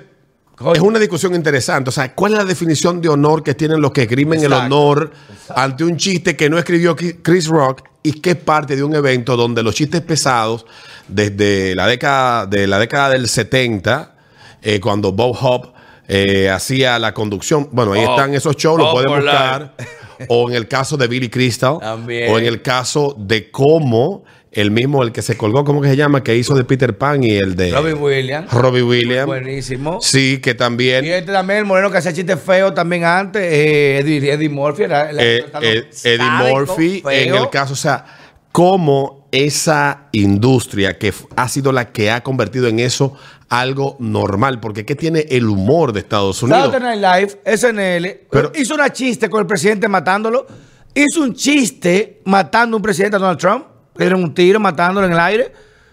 [0.75, 1.89] Es una discusión interesante.
[1.89, 4.67] O sea, ¿cuál es la definición de honor que tienen los que esgrimen el Exacto.
[4.67, 5.13] honor
[5.55, 9.37] ante un chiste que no escribió Chris Rock y que es parte de un evento
[9.37, 10.67] donde los chistes pesados,
[11.09, 14.15] desde la década, de la década del 70,
[14.63, 15.69] eh, cuando Bob Hope
[16.09, 19.75] eh, hacía la conducción, bueno, ahí están esos shows, lo Bob pueden buscar.
[20.29, 22.31] O en el caso de Billy Crystal, También.
[22.31, 25.97] o en el caso de cómo el mismo, el que se colgó, ¿cómo que se
[25.97, 26.25] llama?
[26.25, 28.53] Que hizo de Peter Pan y el de Robin Williams.
[28.53, 29.27] Robbie Williams.
[29.27, 30.01] Buenísimo.
[30.01, 33.99] Sí, que también Y este también, el moreno que hacía chistes feos también antes, eh,
[33.99, 38.05] Eddie, Eddie Murphy era el eh, eh, Eddie Murphy en el caso, o sea,
[38.51, 43.17] cómo esa industria que ha sido la que ha convertido en eso
[43.49, 46.73] algo normal, porque ¿qué tiene el humor de Estados Unidos?
[46.73, 50.47] Saturday Night Live, SNL, Pero- hizo una chiste con el presidente matándolo.
[50.93, 53.65] Hizo un chiste matando a un presidente a Donald Trump.
[54.01, 55.53] Le dieron un tiro matándolo en el aire.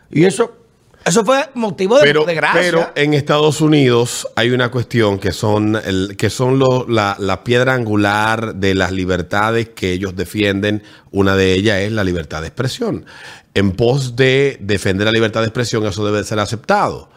[0.10, 0.56] Y eso,
[1.04, 2.62] eso fue motivo de, Pero, de gracia.
[2.62, 7.44] pero en Estados Unidos hay una cuestión que son, el, que son lo- la, la
[7.44, 10.84] piedra angular de las libertades que ellos defienden.
[11.12, 13.06] Una de ellas es la libertad de expresión.
[13.54, 17.10] En pos de defender la libertad de expresión, eso debe ser aceptado.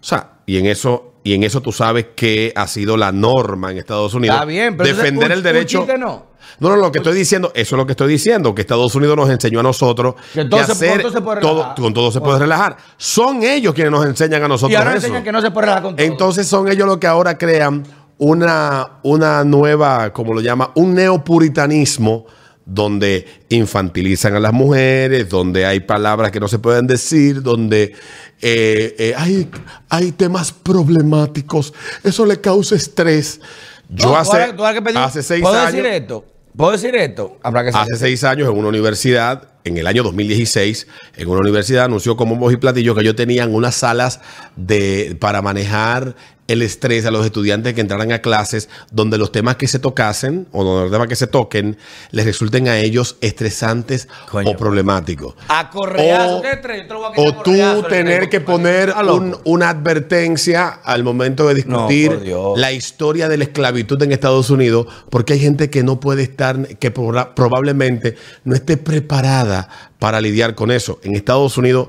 [0.00, 3.72] O sea, y en eso, y en eso tú sabes que ha sido la norma
[3.72, 4.36] en Estados Unidos.
[4.36, 5.80] Está bien, pero defender entonces, el un- derecho.
[5.80, 6.35] un chiste no.
[6.60, 9.16] No, no, lo que estoy diciendo, eso es lo que estoy diciendo, que Estados Unidos
[9.16, 11.76] nos enseñó a nosotros Que hacer con todo se puede todo, relajar.
[11.82, 12.76] con todo se puede relajar.
[12.96, 15.06] Son ellos quienes nos enseñan a nosotros Y ahora eso.
[15.06, 16.06] enseñan que no se puede relajar con todo.
[16.06, 17.84] Entonces son ellos los que ahora crean
[18.18, 22.26] una, una nueva, como lo llama, un neopuritanismo
[22.64, 27.94] donde infantilizan a las mujeres, donde hay palabras que no se pueden decir, donde
[28.42, 29.48] eh, eh, hay,
[29.88, 31.72] hay temas problemáticos.
[32.02, 33.40] Eso le causa estrés.
[33.88, 35.72] Yo No, hace, ahora- tú ahora que pedí- hace seis ¿Puedo años...
[35.74, 36.24] decir esto?
[36.56, 37.38] ¿Puedo decir esto?
[37.42, 41.84] Habrá que Hace seis años en una universidad, en el año 2016, en una universidad
[41.84, 44.20] anunció como voz y platillo que ellos tenían unas salas
[44.56, 46.16] de, para manejar
[46.48, 50.46] el estrés a los estudiantes que entraran a clases donde los temas que se tocasen
[50.52, 51.76] o donde los temas que se toquen
[52.12, 54.50] les resulten a ellos estresantes Coño.
[54.50, 55.34] o problemáticos.
[55.48, 56.82] A correazo, O- ¿qué tres?
[56.82, 60.68] Yo te lo voy a quitar O correazo, tú tener que poner un- una advertencia
[60.68, 65.70] al momento de discutir la historia de la esclavitud en Estados Unidos, porque hay gente
[65.70, 71.00] que no puede estar, que proba- probablemente no esté preparada para lidiar con eso.
[71.02, 71.88] En Estados Unidos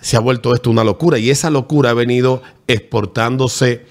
[0.00, 3.84] se ha vuelto esto una locura y esa locura ha venido exportándose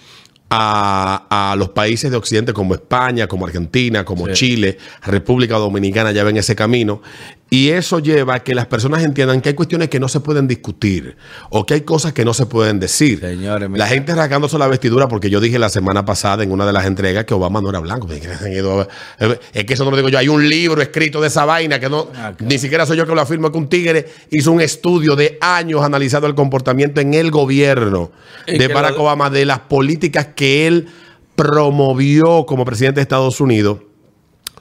[0.50, 6.24] a, a los países de Occidente como España, como Argentina, como Chile, República Dominicana ya
[6.24, 7.02] ven ese camino.
[7.50, 10.50] Y eso lleva a que las personas entiendan que hay cuestiones que no se pueden
[10.50, 11.16] discutir
[11.50, 13.22] o que hay cosas que no se pueden decir.
[13.22, 16.74] Señores, la gente rasgándose la vestidura porque yo dije la semana pasada en una de
[16.74, 18.10] las entregas que Obama no era blanco.
[18.12, 20.18] Es que eso no lo digo yo.
[20.20, 23.16] Hay un libro escrito de esa vaina que no, Ah, ni siquiera soy yo que
[23.16, 27.32] lo afirmo, que un tigre hizo un estudio de años analizando el comportamiento en el
[27.32, 28.12] gobierno
[28.46, 30.88] Y de Barack lo- Obama, de las políticas que él
[31.36, 33.80] promovió como presidente de Estados Unidos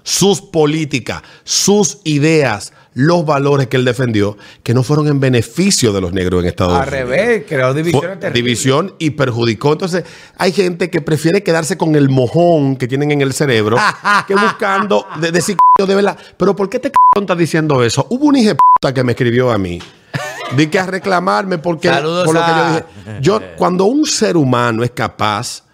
[0.06, 6.00] sus políticas, sus ideas, los valores que él defendió, que no fueron en beneficio de
[6.00, 6.92] los negros en Estados Al Unidos.
[6.92, 8.32] revés, creó terribles.
[8.32, 9.72] división y perjudicó.
[9.72, 10.04] Entonces,
[10.38, 13.78] hay gente que prefiere quedarse con el mojón que tienen en el cerebro
[14.28, 16.16] que buscando de, decir de verdad.
[16.36, 18.06] Pero ¿por qué te estás diciendo eso?
[18.08, 18.52] Hubo un hijo
[18.94, 19.80] que me escribió a mí.
[20.56, 22.84] Di que a reclamarme porque Saludos por lo que yo dije.
[23.20, 25.65] Yo, cuando un ser humano es capaz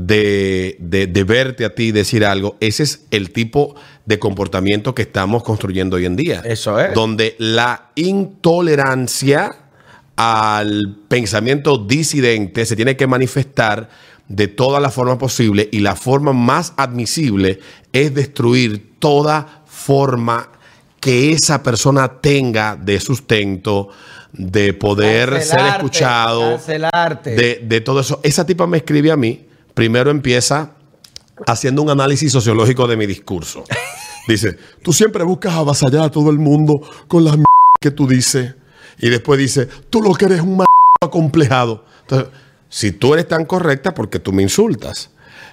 [0.00, 3.74] de, de- de verte a ti y decir algo, ese es el tipo
[4.06, 6.40] de comportamiento que estamos construyendo hoy en día.
[6.44, 6.94] Eso es.
[6.94, 9.56] Donde la intolerancia
[10.16, 13.88] al pensamiento disidente se tiene que manifestar
[14.28, 17.60] de todas las formas posibles y la forma más admisible
[17.92, 20.50] es destruir toda forma
[21.00, 23.88] que esa persona tenga de sustento,
[24.32, 27.30] de poder ser escuchado, cancelarte.
[27.36, 28.20] de, de todo eso.
[28.22, 29.46] Esa tipa me escribe a mí,
[29.78, 30.72] primero empieza
[31.46, 33.62] haciendo un análisis sociológico de mi discurso.
[34.26, 37.44] Dice, tú siempre buscas avasallar a todo el mundo con las m
[37.80, 38.56] que tú dices.
[38.98, 40.64] Y después dice, tú lo que eres un m
[41.00, 41.84] acomplejado.
[42.00, 42.28] Entonces,
[42.68, 45.10] si tú eres tan correcta, porque tú me insultas?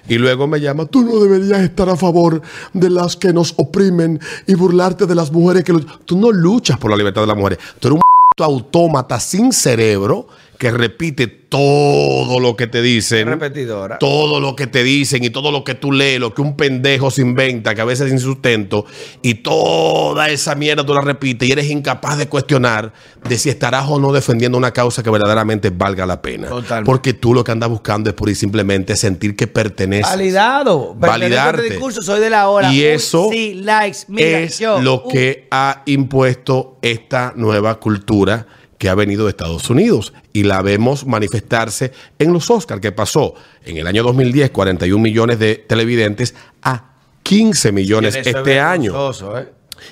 [0.08, 4.18] Y luego me llama, tú no deberías estar a favor de las que nos oprimen
[4.48, 6.00] y burlarte de las mujeres que luch-".
[6.04, 7.60] Tú no luchas por la libertad de las mujeres.
[7.78, 10.26] Tú eres un autómata sin cerebro
[10.58, 13.28] que repite todo lo que te dicen.
[13.28, 13.98] Repetidora.
[13.98, 17.10] Todo lo que te dicen y todo lo que tú lees, lo que un pendejo
[17.10, 18.84] se inventa, que a veces es sin sustento,
[19.22, 22.92] y toda esa mierda tú la repites y eres incapaz de cuestionar
[23.28, 26.48] de si estarás o no defendiendo una causa que verdaderamente valga la pena.
[26.48, 26.86] Totalmente.
[26.86, 30.10] Porque tú lo que andas buscando es pura y simplemente sentir que perteneces.
[30.10, 30.94] Validado.
[30.94, 31.62] Validarte.
[31.62, 32.72] Discurso, soy de la hora.
[32.72, 38.46] Y eso Sí, likes, mira, es yo, lo uh, que ha impuesto esta nueva cultura
[38.78, 43.34] que ha venido de Estados Unidos y la vemos manifestarse en los Oscars, que pasó
[43.64, 48.94] en el año 2010 41 millones de televidentes a 15 millones este año.
[49.38, 49.48] ¿eh?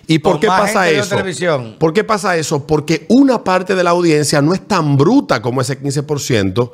[0.07, 1.17] ¿Y por qué pasa eso?
[1.79, 2.67] ¿Por qué pasa eso?
[2.67, 6.71] Porque una parte de la audiencia no es tan bruta como ese 15%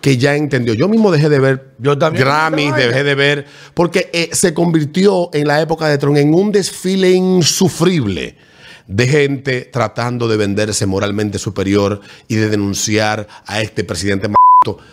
[0.00, 0.74] que ya entendió.
[0.74, 2.26] Yo mismo dejé de ver Yo también.
[2.26, 2.86] Grammys, Vaina.
[2.86, 7.10] dejé de ver, porque eh, se convirtió en la época de Trump en un desfile
[7.10, 8.36] insufrible
[8.86, 14.28] de gente tratando de venderse moralmente superior y de denunciar a este presidente.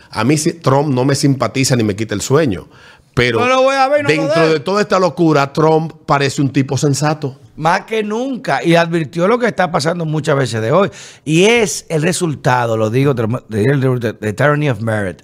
[0.10, 2.67] A mí Trump no me simpatiza ni me quita el sueño,
[3.13, 6.41] pero No lo voy a ver, no lo dentro de toda esta locura, Trump parece
[6.41, 7.38] un tipo sensato.
[7.56, 8.63] Más que nunca.
[8.63, 10.89] Y advirtió lo que está pasando muchas veces de hoy.
[11.25, 15.21] Y es el resultado, lo digo, de Tyranny of Merit,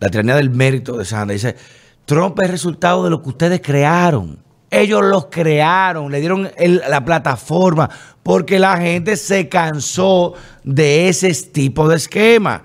[0.00, 1.42] la tiranía del mérito de Sanders.
[1.42, 1.56] Dice,
[2.04, 4.38] Trump es el resultado de lo que ustedes crearon.
[4.70, 6.50] Ellos los crearon, le dieron
[6.88, 7.88] la plataforma,
[8.22, 12.62] porque la gente se cansó de ese tipo de esquema.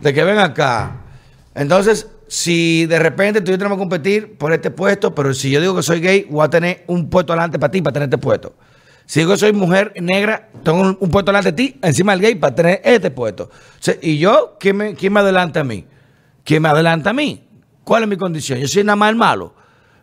[0.00, 1.02] De que ven acá.
[1.54, 5.50] Entonces, si de repente tú y yo tenemos que competir por este puesto, pero si
[5.50, 8.08] yo digo que soy gay, voy a tener un puesto adelante para ti, para tener
[8.08, 8.54] este puesto.
[9.04, 12.34] Si digo que soy mujer negra, tengo un, puesto adelante de ti, encima del gay,
[12.34, 13.50] para tener este puesto.
[14.02, 15.86] Y yo, ¿quién me, quién me adelanta a mí?
[16.42, 17.46] ¿Quién me adelanta a mí?
[17.84, 18.58] ¿Cuál es mi condición?
[18.58, 19.54] ¿Yo soy nada más malo?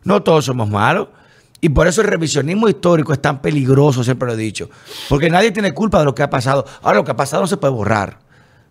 [0.05, 1.09] No todos somos malos.
[1.63, 4.69] Y por eso el revisionismo histórico es tan peligroso, siempre lo he dicho.
[5.07, 6.65] Porque nadie tiene culpa de lo que ha pasado.
[6.81, 8.19] Ahora, lo que ha pasado no se puede borrar.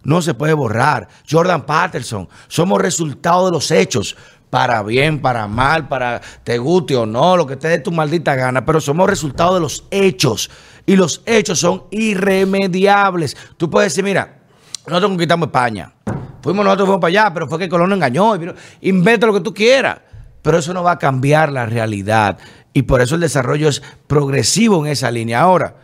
[0.03, 1.09] No se puede borrar.
[1.29, 4.15] Jordan Patterson, somos resultado de los hechos.
[4.51, 8.35] Para bien, para mal, para te guste o no, lo que te dé tu maldita
[8.35, 10.51] gana, pero somos resultado de los hechos.
[10.85, 13.39] Y los hechos son irremediables.
[13.57, 14.43] Tú puedes decir, mira,
[14.87, 15.95] nosotros conquistamos España.
[16.43, 18.35] Fuimos nosotros, fuimos para allá, pero fue que Colón nos engañó.
[18.83, 19.99] Inventa lo que tú quieras.
[20.43, 22.37] Pero eso no va a cambiar la realidad.
[22.73, 25.41] Y por eso el desarrollo es progresivo en esa línea.
[25.41, 25.77] Ahora,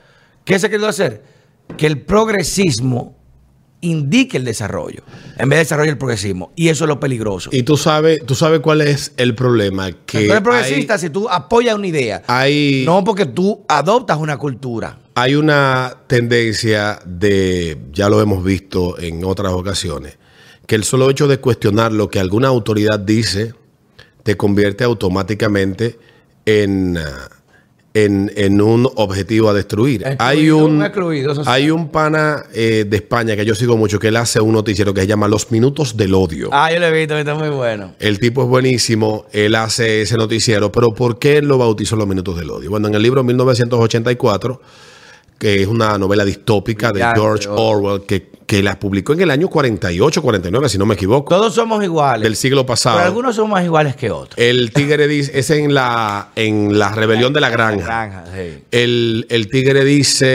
[0.45, 1.23] ¿qué se querido hacer?
[1.77, 3.17] Que el progresismo
[3.81, 5.03] indique el desarrollo,
[5.37, 6.53] en vez de desarrollo el progresismo.
[6.57, 7.51] Y eso es lo peligroso.
[7.53, 9.91] Y tú sabes, tú sabes cuál es el problema.
[9.93, 12.23] Que tú eres progresista hay, si tú apoyas una idea.
[12.27, 14.99] hay, No porque tú adoptas una cultura.
[15.15, 20.19] hay una tendencia de, ya lo hemos visto en otras ocasiones,
[20.67, 23.55] que el solo hecho de cuestionar lo que alguna autoridad dice
[24.23, 25.99] te convierte automáticamente
[26.49, 27.29] en, ah,
[27.93, 30.03] en, en un objetivo a destruir.
[30.03, 34.09] Excluido, hay un, excluido hay un pana eh, de España que yo sigo mucho, que
[34.09, 36.49] él hace un noticiero que se llama Los Minutos del Odio.
[36.53, 37.95] Ah, yo lo he visto, está muy bueno.
[37.99, 42.09] El tipo es buenísimo, él hace ese noticiero, pero ¿por qué él lo bautizó Los
[42.09, 42.71] Minutos del Odio?
[42.71, 44.61] Bueno, en el libro 1984,
[45.39, 47.47] que es una novela distópica de George.
[47.49, 51.55] Orwell, que, que la publicó en el año 48, 49, si no me equivoco, Todos
[51.55, 52.23] somos iguales.
[52.23, 52.97] del siglo pasado.
[52.97, 54.39] Pero algunos son más iguales que otros.
[54.39, 57.85] El tigre dice, es en la, en la rebelión de la granja.
[57.85, 58.65] Granja, sí.
[58.71, 60.27] El, el tigre dice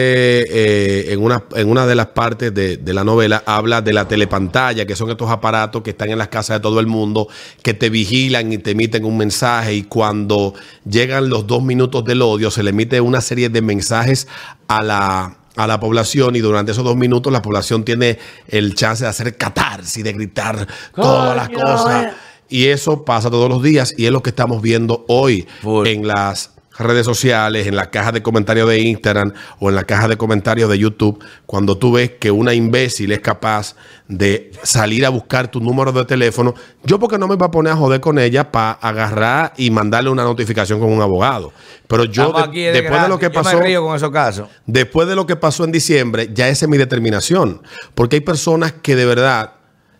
[0.47, 4.07] eh, en, una, en una de las partes de, de la novela, habla de la
[4.07, 7.27] telepantalla, que son estos aparatos que están en las casas de todo el mundo,
[7.63, 10.53] que te vigilan y te emiten un mensaje y cuando
[10.87, 14.27] llegan los dos minutos del odio se le emite una serie de mensajes
[14.67, 19.03] a la, a la población y durante esos dos minutos la población tiene el chance
[19.03, 22.05] de hacer catarsis, de gritar todas las cosas.
[22.05, 22.13] eh.
[22.49, 25.87] Y eso pasa todos los días y es lo que estamos viendo hoy Full.
[25.87, 30.07] en las redes sociales, en la caja de comentarios de Instagram o en la caja
[30.07, 33.75] de comentarios de YouTube, cuando tú ves que una imbécil es capaz
[34.07, 37.73] de salir a buscar tu número de teléfono, yo porque no me voy a poner
[37.73, 41.51] a joder con ella para agarrar y mandarle una notificación con un abogado.
[41.87, 43.59] Pero yo, de- después de lo que pasó...
[43.59, 44.49] con esos casos.
[44.65, 47.61] Después de lo que pasó en diciembre, ya esa es mi determinación.
[47.95, 49.53] Porque hay personas que de verdad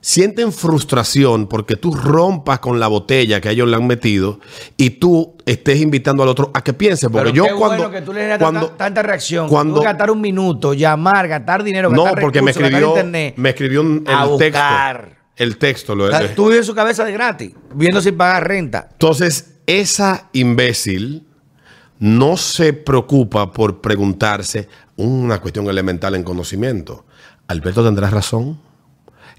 [0.06, 4.42] sienten frustración porque tú rompas con la botella que ellos le han metido
[4.76, 7.10] y tú estés invitando al otro a que piense.
[7.10, 7.78] Porque Pero yo qué cuando.
[7.78, 9.48] bueno que tú le das cuando tanta, tanta reacción.
[9.48, 13.34] cuando- Cuando, gastar un minuto, llamar, gastar dinero, no, porque me recursos, escribió, internet.
[13.38, 14.64] me escribió un- el texto.
[15.38, 15.96] El texto.
[15.96, 18.90] Lo, O sea, tú vives su cabeza de gratis, viendo sin pagar renta.
[18.92, 21.26] Entonces, esa imbécil
[22.00, 27.06] no se preocupa por preguntarse una cuestión elemental en conocimiento.
[27.48, 28.60] Alberto tendrás razón.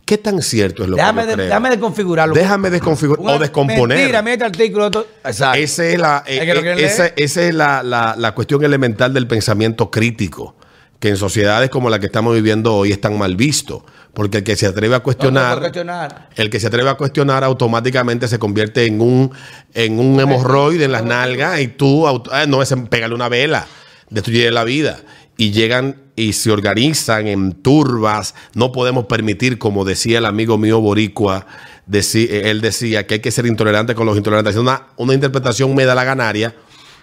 [0.05, 1.47] ¿Qué tan cierto es lo Déjame, que yo de- creo?
[1.47, 2.35] déjame desconfigurarlo.
[2.35, 3.97] Déjame desconfigurar o descomponer.
[3.99, 4.87] Mentira, mira este artículo.
[4.87, 5.59] otro- Exacto.
[5.59, 6.53] Esa es, la, Es eh,
[6.85, 7.15] esa, leer.
[7.17, 10.57] esa es la, la- la cuestión elemental del pensamiento crítico.
[11.01, 13.85] que en sociedades como la que estamos viviendo hoy están mal visto.
[14.15, 16.29] Porque el que se atreve a cuestionar, No, no, cuestionar.
[16.35, 19.31] el que se atreve a cuestionar automáticamente se convierte en un,
[19.75, 23.67] en un hemorroide en las nalgas y tú, ah, no, es pegarle una vela,
[24.09, 25.01] destruye la vida.
[25.37, 28.35] Y llegan y se organizan en turbas.
[28.55, 31.47] No podemos permitir, como decía el amigo mío Boricua,
[31.91, 34.55] deci- él decía que hay que ser intolerante con los intolerantes.
[34.55, 36.55] Es una, una interpretación medalaganaria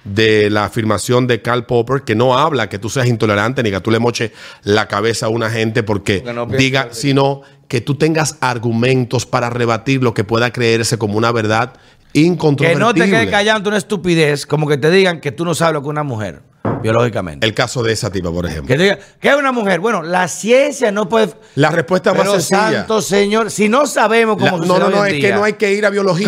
[0.06, 3.82] de la afirmación de Karl Popper que no habla que tú seas intolerante ni que
[3.82, 4.32] tú le moches
[4.64, 9.50] la cabeza a una gente porque Que no diga, sino que tú tengas argumentos para
[9.52, 11.74] rebatir lo que pueda creerse como una verdad
[12.14, 12.84] Que incontrovertible.
[12.84, 15.74] no te quedes callado ante una estupidez, como que te digan que tú no sabes
[15.76, 16.42] lo que una mujer,
[16.82, 17.46] biológicamente.
[17.46, 18.68] El caso de esa tipa, por ejemplo.
[18.68, 19.80] Que te digan, ¿qué es una mujer?
[19.80, 21.34] Bueno, la ciencia no puede.
[21.56, 22.72] La respuesta más sencilla.
[22.80, 25.44] santo señor, si no sabemos La- cómo no, sucede no, no, en es que no
[25.44, 26.28] hay que ir a biología.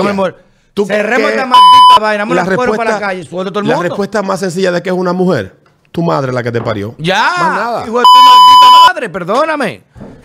[0.74, 3.68] ¿Tú Cerremos esta maldita vaina, vamos La a para la respuesta- calle, suelta todo el
[3.70, 5.56] La respuesta más sencilla de que es una mujer.
[5.92, 6.96] Tu madre la que te parió.
[6.98, 7.86] Ya, Más nada.
[7.86, 9.84] hijo de tu maldita madre, perdóname.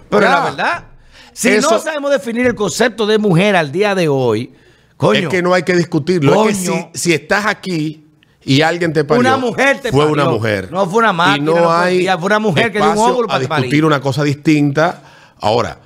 [0.09, 0.31] Pero Ya.
[0.31, 0.85] la verdad,
[1.35, 4.55] si Eso- no sabemos definir el concepto de mujer al día de hoy,
[4.97, 6.49] coño, Es que no hay que discutirlo.
[6.49, 6.91] Es que Coño.
[6.95, 8.07] si, si estás aquí
[8.49, 10.13] y alguien te parió, Una mujer te fue parió.
[10.15, 10.73] una mujer.
[10.73, 12.91] No fue una máquina, Y no, no fue- hay ya fue una mujer que dio
[12.93, 13.65] un óvulo a para parir.
[13.65, 15.03] discutir una cosa distinta.
[15.41, 15.79] Ahora,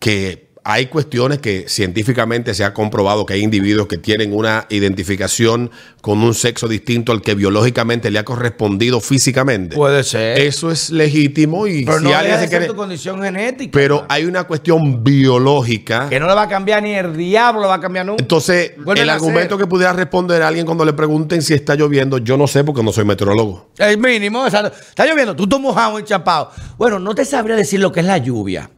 [0.00, 5.70] que hay cuestiones que científicamente se ha comprobado que hay individuos que tienen una identificación
[6.02, 9.74] con un sexo distinto al que biológicamente le ha correspondido físicamente.
[9.76, 10.38] puede ser.
[10.38, 12.66] Eso es legítimo y pero si no alguien se quiere...
[12.66, 13.70] tu condición genética.
[13.72, 16.10] Pero hay una cuestión biológica.
[16.10, 18.22] que no le va a cambiar ni el diablo le va a cambiar nunca.
[18.22, 22.18] Entonces, Vuelven el argumento que pudiera responder a alguien cuando le pregunten si está lloviendo,
[22.18, 23.70] yo no sé porque no soy meteorólogo.
[23.78, 24.78] El mínimo, exacto.
[24.78, 26.50] Está lloviendo, tú estás mojado, enchapado.
[26.76, 28.68] Bueno, no te sabría decir lo que es la lluvia.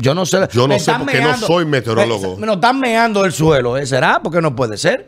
[0.00, 0.48] Yo no sé.
[0.52, 2.36] Yo no sé porque no soy meteorólogo.
[2.36, 3.86] Me, nos están meando el suelo, ¿eh?
[3.86, 4.20] ¿será?
[4.22, 5.06] Porque no puede ser.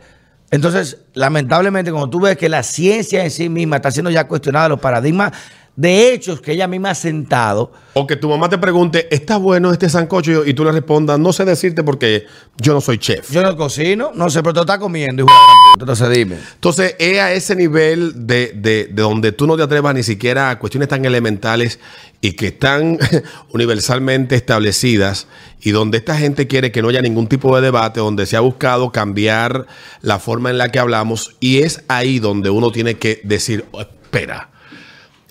[0.51, 4.69] Entonces, lamentablemente, cuando tú ves que la ciencia en sí misma está siendo ya cuestionada,
[4.69, 5.31] los paradigmas
[5.75, 9.71] de hechos que ella misma ha sentado, O que tu mamá te pregunte, ¿está bueno
[9.71, 10.45] este sancocho?
[10.45, 12.25] Y tú le respondas, no sé decirte porque
[12.57, 13.31] yo no soy chef.
[13.31, 15.81] yo no cocino, no sé, pero tú estás comiendo, hijo de.
[15.81, 16.37] Entonces dime.
[16.55, 20.51] Entonces, es a ese nivel de, de- de donde tú no te atrevas ni siquiera
[20.51, 21.79] a cuestiones tan elementales
[22.21, 22.99] y que están
[23.53, 25.27] universalmente establecidas
[25.61, 28.41] y donde esta gente quiere que no haya ningún tipo de debate, donde se ha
[28.41, 29.65] buscado cambiar
[30.01, 33.81] la forma en la que hablamos y es ahí donde uno tiene que decir, "Oh,
[33.81, 34.49] espera,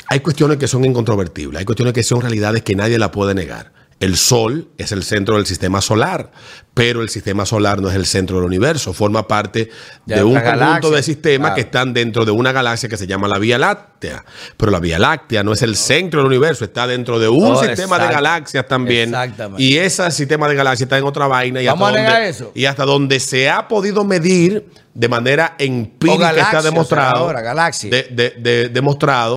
[0.09, 3.73] hay cuestiones que son incontrovertibles, hay cuestiones que son realidades que nadie la puede negar.
[4.01, 6.33] El Sol es el centro del sistema solar,
[6.75, 9.71] pero el sistema solar no es el centro del universo, forma parte
[10.07, 10.91] De de, un conjunto galaxia.
[10.91, 11.55] de sistemas Claro.
[11.55, 14.25] que están dentro de una galaxia que se llama la Vía Láctea.
[14.57, 17.63] Pero la Vía Láctea no es el centro del universo, está dentro de un Oh,
[17.63, 19.11] sistema de galaxias también.
[19.11, 19.63] Exactamente.
[19.63, 21.63] Y ese sistema de galaxias está en otra vaina.
[21.63, 22.51] Y Vamos hasta a negar donde- eso.
[22.57, 27.17] Y hasta donde se ha podido medir de manera empírica galaxias, está demostrado.
[27.19, 27.93] ahora, galaxias.
[27.93, 29.37] de- de- de- demostrado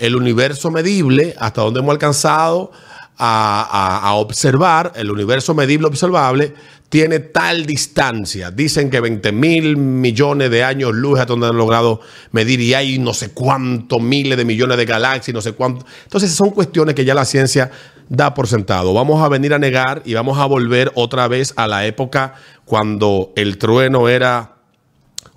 [0.00, 2.72] el universo medible, hasta donde hemos alcanzado
[3.22, 6.54] a observar, el universo medible observable,
[6.90, 8.50] tiene tal distancia.
[8.50, 12.00] Dicen que 20 mil millones de años luz hasta donde han logrado
[12.32, 15.86] medir y hay no sé cuántos miles de millones de galaxias, no sé cuánto.
[16.02, 17.70] Entonces son cuestiones que ya la ciencia
[18.08, 18.92] da por sentado.
[18.92, 22.34] Vamos a venir a negar y vamos a volver otra vez a la época
[22.64, 24.56] cuando el trueno era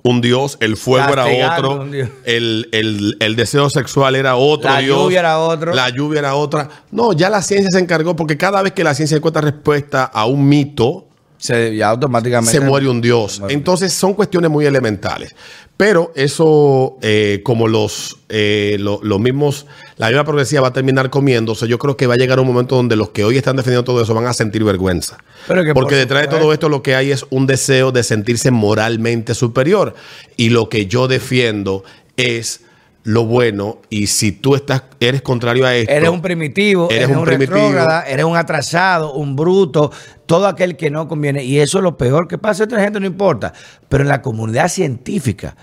[0.04, 1.84] un dios, el fuego era otro,
[2.26, 5.74] el, el- el deseo sexual era otro La dios, lluvia era otro.
[5.74, 6.69] la lluvia era otra.
[6.91, 10.26] No, ya la ciencia se encargó porque cada vez que la ciencia encuentra respuesta a
[10.26, 12.52] un mito, Se, ya automáticamente.
[12.52, 13.41] se muere un dios.
[13.50, 15.36] Entonces son cuestiones muy elementales.
[15.78, 19.65] Pero eso, eh, como los, eh, lo- los mismos,
[19.97, 22.75] la misma progresía va a terminar comiéndose, yo creo que va a llegar un momento
[22.75, 25.17] donde los que hoy están defendiendo todo eso van a sentir vergüenza.
[25.47, 28.03] Pero que Porque por detrás de todo esto lo que hay es un deseo de
[28.03, 29.93] sentirse moralmente superior.
[30.38, 31.84] Y lo que yo defiendo
[32.17, 32.62] es
[33.03, 33.79] lo bueno.
[33.89, 35.91] Y si tú estás, eres contrario a esto.
[35.91, 37.56] Eres un primitivo, Eres eres, un primitivo.
[37.58, 39.91] retrógrada, eres un atrasado, un bruto,
[40.25, 41.43] todo aquel que no conviene.
[41.43, 43.53] Y eso es lo peor que pasa entre gente, no importa.
[43.89, 45.56] Pero en la comunidad científica,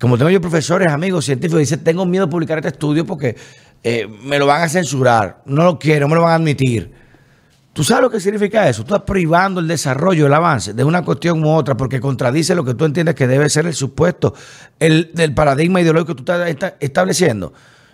[0.00, 3.36] como tengo yo profesores, amigos científicos, dicen, tengo miedo de publicar este estudio porque
[3.82, 6.92] eh, me lo van a censurar, no lo quiero, me lo van a admitir.
[7.72, 8.82] ¿Tú sabes lo que significa eso?
[8.84, 12.64] Tú estás privando el desarrollo, el avance de una cuestión u otra porque contradice lo
[12.64, 14.34] que tú entiendes que debe ser el supuesto
[14.80, 17.52] el, del paradigma ideológico que tú estás esta- estableciendo.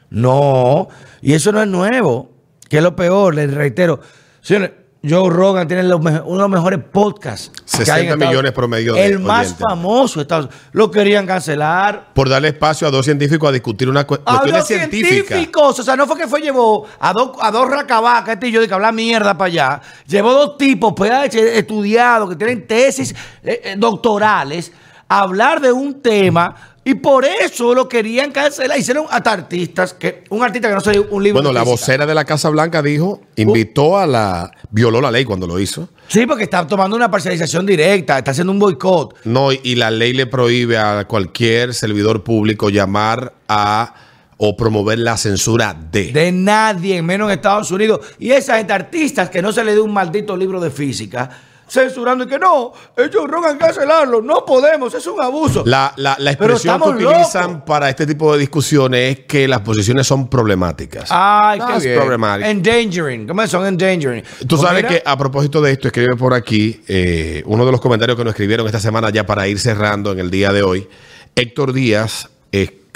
[0.08, 0.88] No,
[1.20, 2.30] y eso no es nuevo,
[2.68, 4.00] que es lo peor, les reitero.
[4.40, 4.70] Señores,
[5.08, 7.50] Joe Rogan tiene los uno de los mejores podcasts.
[7.50, 9.66] que hay en 60 Estados- millones promedio de El más oyentes.
[9.68, 10.20] famoso.
[10.20, 12.08] Estados- Lo querían cancelar.
[12.14, 15.78] Por darle espacio a dos científicos a discutir una cu- A cuestiones dos científicos.
[15.78, 18.60] O sea, no fue que fue, llevó a dos, a dos racabacas, este y yo,
[18.60, 19.80] de que habla mierda para allá.
[20.06, 24.72] Llevó dos tipos, PhD, estudiados, que tienen tesis eh, eh, doctorales,
[25.08, 26.54] a hablar de un tema
[26.88, 28.78] Y por eso lo querían cancelar.
[28.78, 31.80] Hicieron hasta artistas, que un artista que no se un libro Bueno, la física.
[31.80, 35.88] vocera de la Casa Blanca dijo, invitó a la, violó la ley cuando lo hizo.
[36.06, 39.16] Sí, porque está tomando una parcialización directa, está haciendo un boicot.
[39.24, 43.92] No, y- la ley le prohíbe a cualquier servidor público llamar a
[44.36, 46.12] o promover la censura de.
[46.12, 47.98] De nadie, menos en Estados Unidos.
[48.20, 51.30] Y esa gente, artistas que no se le dé un maldito libro de física,
[51.68, 55.62] censurando y que no, ellos rogan cancelarlo, no podemos, es un abuso.
[55.66, 57.62] La, la- la expresión que utilizan locos.
[57.66, 61.08] para este tipo de discusiones es que las posiciones son problemáticas.
[61.10, 61.98] Ay, qué bien.
[61.98, 62.46] problematic.
[62.46, 63.26] Endangering.
[63.26, 64.22] ¿Cómo son endangering?
[64.46, 68.16] Tú sabes que a propósito de esto, escribe por aquí eh, uno de los comentarios
[68.16, 70.88] que nos escribieron esta semana ya para ir cerrando en el día de hoy.
[71.34, 72.30] Héctor Díaz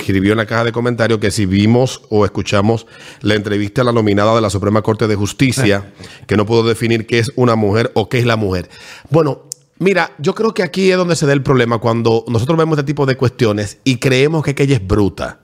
[0.01, 2.87] escribió en la caja de comentarios que si vimos o escuchamos
[3.21, 5.93] la entrevista a la nominada de la Suprema Corte de Justicia,
[6.27, 8.69] que no puedo definir qué es una mujer o qué es la mujer.
[9.11, 9.43] Bueno,
[9.79, 12.87] mira, yo creo que aquí es donde se da el problema cuando nosotros vemos este
[12.87, 15.39] tipo de cuestiones y creemos que, que ella es bruta.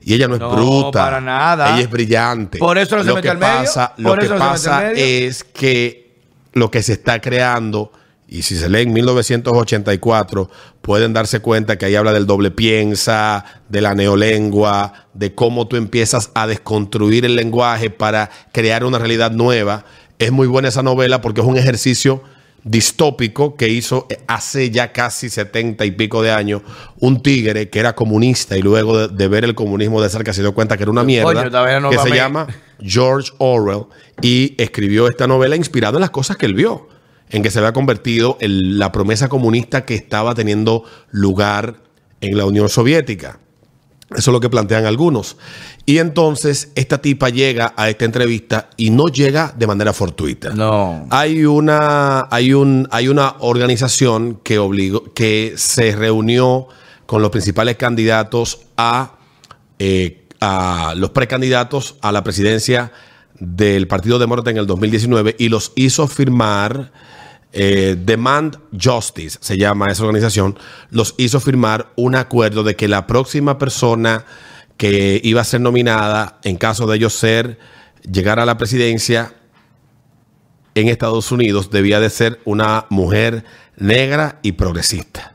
[0.00, 1.04] Y ella no es No, bruta.
[1.04, 1.72] para nada.
[1.74, 2.58] Ella es brillante.
[2.58, 3.54] Por eso no se lo metió que al medio.
[3.64, 6.14] pasa, Lo que no pasa es que
[6.52, 7.90] lo que se está creando,
[8.28, 10.50] y si se lee en 1984,
[10.82, 15.76] pueden darse cuenta que ahí habla del doble piensa, de la neolengua, de cómo tú
[15.76, 19.84] empiezas a desconstruir el lenguaje para crear una realidad nueva.
[20.18, 22.22] Es muy buena esa novela porque es un ejercicio
[22.64, 26.62] distópico que hizo hace ya casi setenta y pico de años
[26.98, 30.40] un tigre que era comunista y luego de, de ver el comunismo de cerca se
[30.42, 32.48] dio cuenta que era una mierda Coño, no que se llama
[32.80, 33.84] George Orwell
[34.20, 36.88] y escribió esta novela inspirada en las cosas que él vio,
[37.30, 41.76] en que se había convertido en la promesa comunista que estaba teniendo lugar
[42.20, 43.40] en la Unión Soviética.
[44.10, 45.36] Eso es lo que plantean algunos.
[45.84, 50.50] Y entonces esta tipa llega a esta entrevista y no llega de manera fortuita.
[50.50, 51.08] No.
[51.10, 56.68] Hay una, hay un, hay una organización que obligó, que se reunió
[57.06, 59.16] con los principales candidatos a,
[59.80, 62.92] eh, a los precandidatos a la presidencia
[63.38, 66.92] del Partido Demócrata en el 2019 y los hizo firmar
[67.52, 70.58] eh, Demand Justice, se llama esa organización,
[70.90, 74.24] los hizo firmar un acuerdo de que la próxima persona
[74.76, 77.58] que iba a ser nominada, en caso de ellos ser,
[78.10, 79.32] llegar a la presidencia,
[80.74, 83.44] en Estados Unidos debía de ser una mujer
[83.78, 85.34] negra y progresista.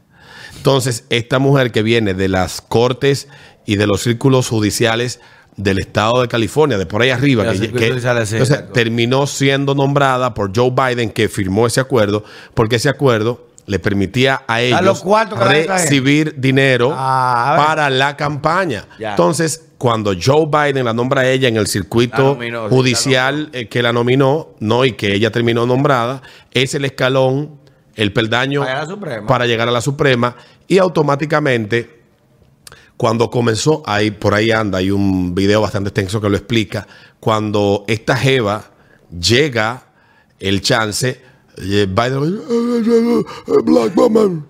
[0.55, 3.27] Entonces, esta mujer que viene de las cortes
[3.65, 5.19] y de los círculos judiciales
[5.57, 10.71] del estado de California, de por ahí arriba, que, entonces, terminó siendo nombrada por Joe
[10.71, 12.23] Biden, que firmó ese acuerdo,
[12.53, 15.03] porque ese acuerdo le permitía a ellos los
[15.67, 18.85] recibir dinero Ah, para la campaña.
[18.99, 19.11] Ya.
[19.11, 23.81] Entonces, cuando Joe Biden la nombra a ella en el circuito nominó, judicial eh, que
[23.81, 26.21] la nominó, no, y que ella terminó nombrada,
[26.51, 27.59] es el escalón,
[27.95, 28.65] el peldaño
[29.27, 30.35] para llegar a la Suprema,
[30.67, 32.00] y automáticamente,
[33.01, 36.85] cuando comenzó, ahí, por ahí anda, hay un video bastante extenso que lo explica,
[37.19, 38.65] cuando esta Jeva
[39.09, 39.85] llega
[40.39, 41.19] el chance,
[41.57, 42.43] eh, Biden,
[43.63, 44.45] Black woman,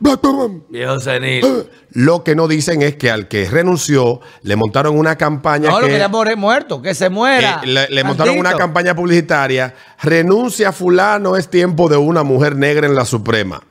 [0.00, 0.62] Black woman.
[0.98, 1.44] Senil.
[1.90, 5.84] Lo que no dicen es que al que renunció le montaron una campaña No, lo
[5.84, 7.60] que quería morir muerto, que se muera.
[7.64, 9.74] eh, le, le montaron una campaña publicitaria.
[10.02, 13.62] Renuncia fulano, es tiempo de una mujer negra en la Suprema.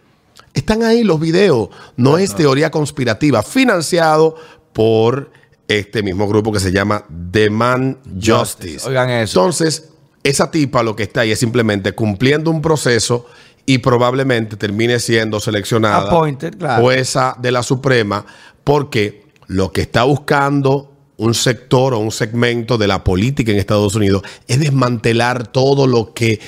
[0.55, 1.69] Están ahí los videos.
[1.95, 3.43] No es teoría conspirativa.
[3.43, 4.35] Financiado
[4.73, 5.29] por
[5.67, 8.87] este mismo grupo que se llama Demand Justice.
[8.87, 9.39] Oigan eso.
[9.39, 9.89] Entonces,
[10.23, 13.27] esa tipa lo que está ahí es simplemente cumpliendo un proceso
[13.65, 16.83] y probablemente termine siendo seleccionada Appointed, claro.
[16.83, 18.25] jueza de la Suprema
[18.63, 23.95] porque lo que está buscando un sector o un segmento de la política en Estados
[23.95, 26.39] Unidos es desmantelar todo lo que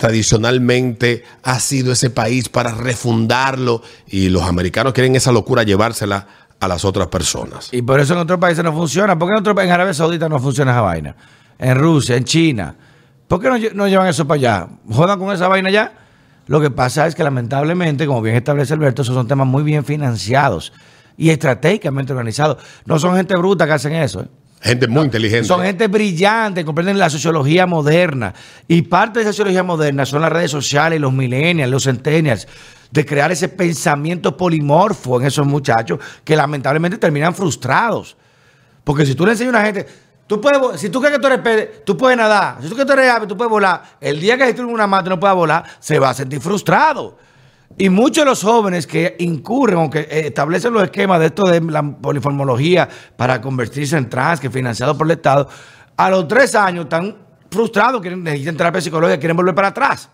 [0.00, 6.26] tradicionalmente ha sido ese país para refundarlo y los americanos quieren esa locura llevársela
[6.58, 7.68] a las otras personas.
[7.72, 9.18] Y por eso en otros países no funciona.
[9.18, 11.16] ¿Por qué en, otro, en Arabia Saudita no funciona esa vaina?
[11.58, 12.74] En Rusia, en China.
[13.28, 14.68] ¿Por qué no, lle- no llevan eso para allá?
[14.90, 15.92] ¿Jodan con esa vaina ya?
[16.46, 19.84] Lo que pasa es que lamentablemente, como bien establece Alberto, esos son temas muy bien
[19.84, 20.72] financiados
[21.16, 22.58] y estratégicamente organizados.
[22.86, 24.22] No son gente bruta que hacen eso.
[24.22, 24.28] ¿eh?
[24.60, 25.48] Gente muy inteligente.
[25.48, 28.34] Son gente brillante, comprenden la sociología moderna.
[28.68, 32.46] Y parte de esa sociología moderna son las redes sociales, los millennials, los centennials,
[32.90, 38.18] de crear ese pensamiento polimorfo en esos muchachos que lamentablemente terminan frustrados.
[38.84, 39.86] Porque si tú le enseñas a una gente,
[40.26, 42.58] tú puedes, si tú crees que tú eres tú puedes nadar.
[42.60, 43.82] Si tú crees que tú eres ave, tú puedes volar.
[43.98, 46.38] El día que tú en una mata y no puedas volar, se va a sentir
[46.38, 47.16] frustrado.
[47.78, 51.44] Y muchos de los jóvenes que incurren o que eh, establecen los esquemas de esto
[51.44, 55.48] de la poliformología para convertirse en trans, que es financiado por el Estado,
[55.96, 57.16] a los tres años están
[57.50, 60.08] frustrados, quieren necesitan terapia psicológica, quieren volver para atrás.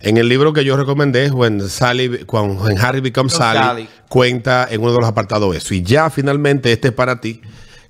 [0.00, 3.88] En el libro que yo recomendé, When, Sally, cuando When Harry Becomes Become Sally, Sally.
[4.08, 5.72] cuenta en uno de los apartados eso.
[5.72, 7.40] Y ya finalmente este es para ti,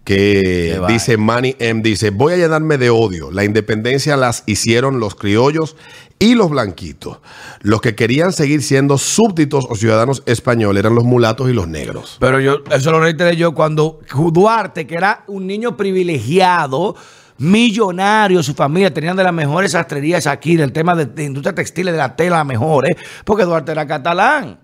[0.05, 1.83] que Qué dice Manny M.
[1.83, 3.31] Dice, voy a llenarme de odio.
[3.31, 5.77] La independencia las hicieron los criollos
[6.19, 7.19] y los blanquitos.
[7.61, 12.19] Los que querían seguir siendo súbditos o ciudadanos españoles eran los mulatos y los negros.
[12.21, 14.01] Pero yo, eso lo reiteré yo cuando
[14.33, 16.95] Duarte, que era un niño privilegiado,
[17.39, 21.87] millonario, su familia tenían de las mejores sastrerías aquí, del tema de, de industria textil,
[21.87, 24.59] de la tela, mejores, porque Duarte era catalán,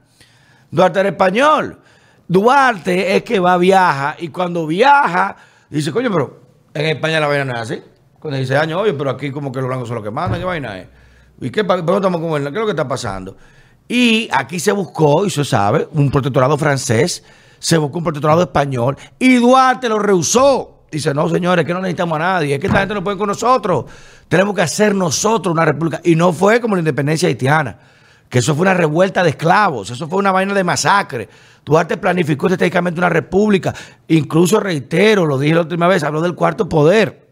[0.71, 1.80] Duarte era español.
[2.31, 5.35] Duarte es que va, viaja, y cuando viaja,
[5.69, 6.41] dice, coño, pero
[6.73, 7.83] en España la vaina no es así.
[8.21, 10.45] Con 16 años, oye, pero aquí como que los blancos son los que mandan, ¿qué
[10.45, 10.87] vaina es?
[11.41, 12.45] ¿Y qué, qué estamos con él?
[12.45, 13.37] ¿Qué es lo que está pasando?
[13.89, 17.25] Y aquí se buscó, y se sabe, un protectorado francés,
[17.59, 20.85] se buscó un protectorado español, y Duarte lo rehusó.
[20.89, 23.27] Dice, no, señores, que no necesitamos a nadie, es que esta gente no puede con
[23.27, 23.87] nosotros.
[24.29, 26.01] Tenemos que hacer nosotros una república.
[26.05, 27.77] Y no fue como la independencia haitiana,
[28.31, 31.29] que eso fue una revuelta de esclavos, eso fue una vaina de masacre.
[31.65, 33.75] Duarte planificó estratégicamente una república.
[34.09, 37.29] Incluso, reitero, lo dije la última vez, habló del cuarto poder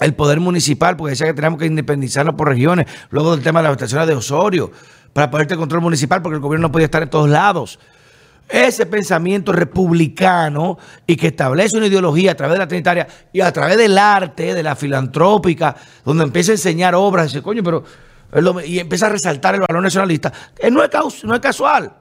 [0.00, 3.64] el poder municipal, porque decía que teníamos que independizarnos por regiones, luego del tema de
[3.64, 4.70] las estaciones de Osorio,
[5.12, 7.78] para poder tener control municipal, porque el gobierno no podía estar en todos lados.
[8.48, 13.50] Ese pensamiento republicano y que establece una ideología a través de la trinitaria y a
[13.52, 15.74] través del arte, de la filantrópica,
[16.04, 17.82] donde empieza a enseñar obras, dice, coño, pero
[18.64, 21.92] y empieza a resaltar el valor nacionalista, que no es, casual.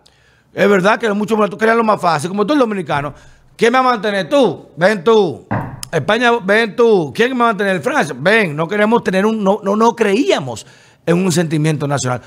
[0.54, 3.14] Es verdad que muchos tú querías lo más fácil, como tú el dominicano.
[3.56, 4.28] ¿Quién me va a mantener?
[4.30, 5.48] Tú, ven tú.
[5.92, 7.14] España, ven tú.
[7.16, 7.82] ¿Quién me va a mantener?
[7.82, 8.56] Francia, ven.
[8.56, 10.66] No queremos tener un, no, no, no creíamos
[11.06, 12.22] en un sentimiento nacional.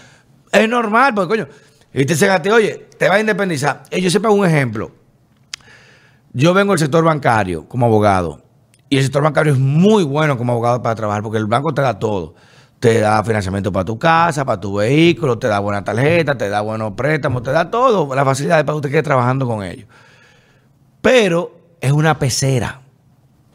[0.51, 1.49] Es normal, porque coño,
[1.93, 3.83] y te ti, oye, te vas a independizar.
[3.91, 4.91] Y yo siempre hago un ejemplo.
[6.33, 8.43] Yo vengo del sector bancario como abogado.
[8.91, 11.83] Y el sector bancario es muy bueno como abogado para trabajar, porque el banco te
[11.83, 12.35] da todo.
[12.81, 16.61] Te da financiamiento para tu casa, para tu vehículo, te da buena tarjeta, te da
[16.61, 19.89] buenos préstamos, te da todo, las facilidades para que usted quede trabajando con ellos.
[21.01, 22.81] Pero es una pecera.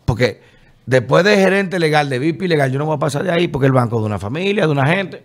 [0.06, 0.42] Porque
[0.86, 3.68] después de gerente legal, de VIP legal, yo no voy a pasar de ahí porque
[3.68, 5.24] el banco de una familia, de una gente.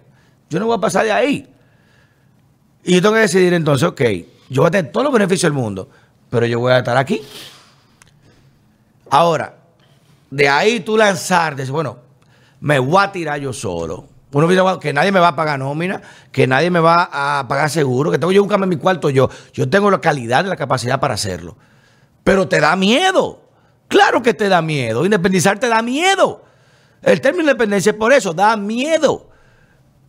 [0.49, 1.49] Yo no voy a pasar de ahí.
[2.85, 4.01] Y yo tengo que decidir entonces, ok,
[4.49, 5.91] yo voy a tener todos los beneficios del mundo,
[6.31, 7.21] pero yo voy a estar aquí.
[9.11, 9.57] Ahora,
[10.31, 11.99] de ahí tú lanzar, decir, bueno,
[12.61, 14.09] me voy a tirar yo solo.
[14.31, 16.03] Uno dice, que nadie me va a pagar nómina,
[16.33, 19.31] que nadie me va a pagar seguro, que tengo yo que buscarme mi cuarto yo.
[19.55, 21.57] Yo tengo la calidad y la capacidad para hacerlo.
[22.25, 23.43] Pero te da miedo.
[23.89, 25.05] Claro que te da miedo.
[25.05, 26.45] Independizar te da miedo.
[27.03, 29.31] El término independencia es por eso, da miedo.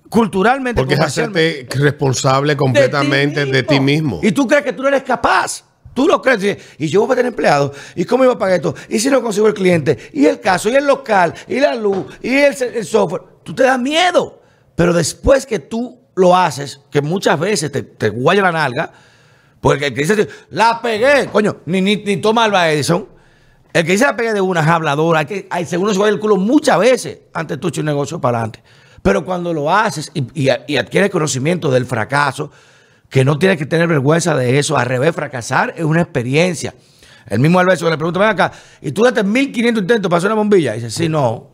[0.09, 4.19] Culturalmente, Porque es hacerte responsable completamente de ti mismo.
[4.23, 5.63] Y tú crees que tú no eres capaz.
[5.99, 6.57] Tú lo crees.
[6.77, 7.75] Y yo voy a tener empleados.
[7.93, 8.73] ¿Y cómo iba a pagar esto?
[8.87, 9.97] ¿Y si no consigo el cliente?
[10.13, 10.69] ¿Y el caso?
[10.69, 11.33] ¿Y el local?
[11.45, 12.05] ¿Y la luz?
[12.21, 13.23] ¿Y el, software?
[13.43, 14.41] Tú te das miedo.
[14.75, 18.93] Pero después que tú lo haces, que muchas veces te, te guaya la nalga,
[19.59, 23.05] porque el que dice, la pegué, coño, ni, ni, ni toma Alba Edison.
[23.73, 26.13] El que dice la pegué de una es hablador, hay que, hay, según se guaya
[26.13, 28.63] el culo muchas veces antes tú echar un negocio para adelante.
[29.01, 32.51] Pero cuando lo haces y, y, y adquieres conocimiento del fracaso,
[33.10, 36.76] que no tienes que tener vergüenza de eso, al revés, fracasar es una experiencia.
[37.26, 38.51] El mismo Alberto le pregunta, ven acá,
[38.82, 40.76] ¿y tú daste 1500 intentos para hacer una bombilla?
[40.76, 41.51] Y dice, sí, no.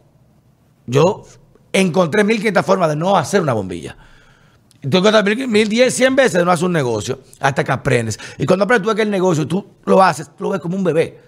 [0.86, 1.24] Yo
[1.72, 3.98] encontré 1500 formas de no hacer una bombilla.
[4.82, 8.20] Y Tú encuentras 1010, 100 veces de no hacer un negocio hasta que aprendes.
[8.38, 10.78] Y cuando aprendes tú ves que el negocio tú lo haces, tú lo ves como
[10.78, 11.20] un bebé.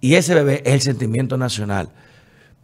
[0.00, 1.90] Y ese bebé es el sentimiento nacional.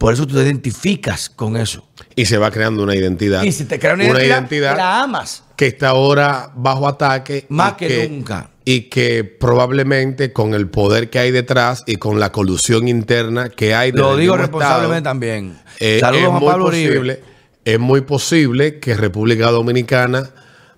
[0.01, 1.87] Por eso tú te identificas con eso.
[2.15, 3.43] Y se va creando una identidad.
[3.43, 5.43] Y si te crea una, identidad, la amas.
[5.55, 7.45] que está ahora bajo ataque.
[7.49, 8.49] Más que nunca.
[8.65, 13.75] Y que probablemente con el poder que hay detrás y con la colusión interna que
[13.75, 15.59] hay Lo del digo responsablemente Estado, también.
[15.79, 16.87] eh, Saludos es a muy Pablo Uribe.
[16.89, 17.23] posible,
[17.63, 20.31] Es muy posible que República Dominicana,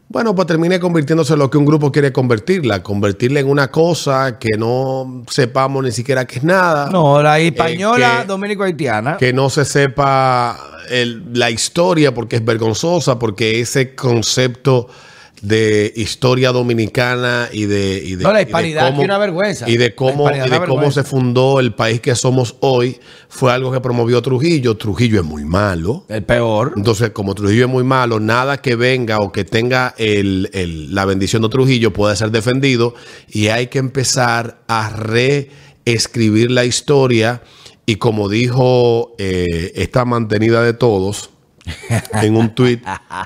[0.09, 4.37] bueno, pues termine convirtiéndose en lo que un grupo quiere convertirla, convertirla en una cosa
[4.37, 6.89] que no sepamos ni siquiera que es nada.
[6.91, 9.17] No, la española, Eh, dominico-haitiana.
[9.17, 10.57] que no se sepa
[10.89, 14.87] el- la historia porque es vergonzosa, porque ese concepto
[15.43, 19.69] de historia dominicana y de, y de No, la y de es una vergüenza.
[19.69, 23.69] y de cómo y de cómo se fundó el país que somos hoy fue algo
[23.69, 24.77] que promovió Trujillo.
[24.77, 26.05] Trujillo es muy malo.
[26.07, 26.71] El peor.
[26.77, 31.03] Entonces, como Trujillo es muy malo, nada que venga o que tenga el- el- la
[31.03, 32.95] bendición de Trujillo puede ser defendido
[33.29, 37.41] y hay que empezar a reescribir la historia
[37.85, 41.31] y como dijo eh, esta mantenida de todos
[42.21, 42.81] en un tweet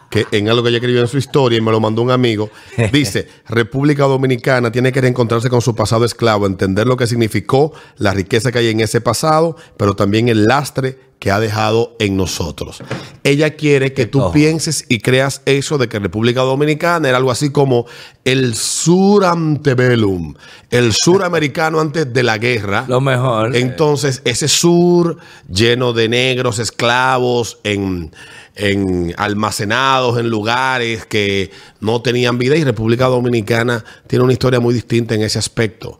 [0.09, 2.49] que en algo que ella escribió en su historia y me lo mandó un amigo,
[2.91, 8.13] dice, República Dominicana tiene que reencontrarse con su pasado esclavo, entender lo que significó, la
[8.13, 12.84] riqueza que hay en ese pasado, pero también el lastre que ha dejado en nosotros.
[13.24, 14.32] Ella quiere que tú Ojo.
[14.32, 17.86] pienses y creas eso de que República Dominicana era algo así como
[18.24, 20.36] el sur antebellum,
[20.70, 22.86] el suramericano antes de la guerra.
[22.88, 23.55] Lo mejor.
[23.55, 25.18] Entonces, ese sur
[25.51, 28.11] lleno de negros esclavos en,
[28.55, 34.74] en almacenados en lugares que no tenían vida y República Dominicana tiene una historia muy
[34.74, 35.99] distinta en ese aspecto.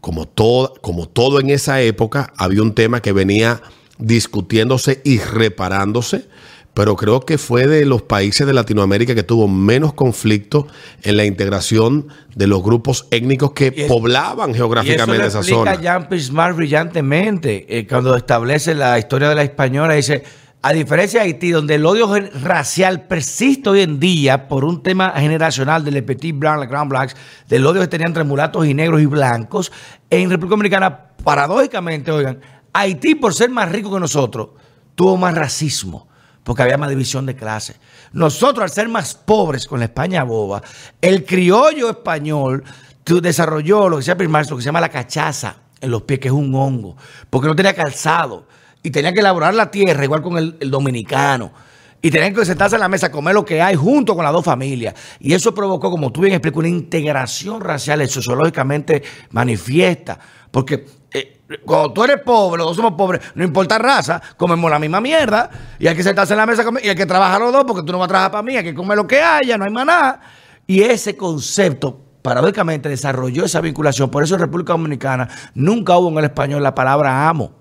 [0.00, 3.60] Como todo, como todo en esa época, había un tema que venía
[3.98, 6.26] discutiéndose y reparándose,
[6.74, 10.66] pero creo que fue de los países de Latinoamérica que tuvo menos conflicto
[11.02, 15.50] en la integración de los grupos étnicos que Y es- poblaban geográficamente y esa eso
[15.50, 15.70] lo zona.
[15.72, 19.94] explica Jean Pismar brillantemente eh, cuando establece la historia de la española.
[19.94, 20.22] Dice,
[20.60, 25.12] a diferencia de Haití, donde el odio racial persiste hoy en día por un tema
[25.16, 27.16] generacional del Petit Blanc, la Grand Blacks,
[27.48, 29.72] del odio que tenían entre mulatos y negros y blancos,
[30.10, 32.40] en República Dominicana, paradójicamente, oigan,
[32.78, 34.50] Haití, por ser más rico que nosotros,
[34.94, 36.08] tuvo más racismo
[36.46, 37.76] porque había más división de clases.
[38.12, 40.62] Nosotros, al ser más pobres con la España boba,
[41.00, 42.62] el criollo español
[43.04, 46.28] desarrolló lo que se llama, lo que se llama la cachaza en los pies, que
[46.28, 46.96] es un hongo,
[47.30, 48.46] porque no tenía calzado
[48.80, 51.52] y tenía que elaborar la tierra igual con el, el dominicano.
[52.00, 54.32] Y tenían que sentarse en la mesa a comer lo que hay junto con las
[54.32, 54.94] dos familias.
[55.18, 60.16] Y eso provocó, como tú bien explicas, una integración racial y sociológicamente manifiesta.
[60.52, 64.78] Porque eh, cuando tú eres pobre, los dos somos pobres, no importa raza, comemos la
[64.78, 65.48] misma mierda.
[65.78, 67.92] Y hay que sentarse en la mesa y hay que trabajar los dos porque tú
[67.92, 69.86] no vas a trabajar para mí, hay que comer lo que haya, no hay más
[69.86, 70.20] nada.
[70.66, 74.10] Y ese concepto, paradójicamente, desarrolló esa vinculación.
[74.10, 77.52] Por eso en República Dominicana nunca hubo en el español la palabra amo,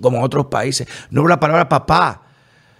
[0.00, 0.88] como en otros países.
[1.10, 2.22] No hubo la palabra papá.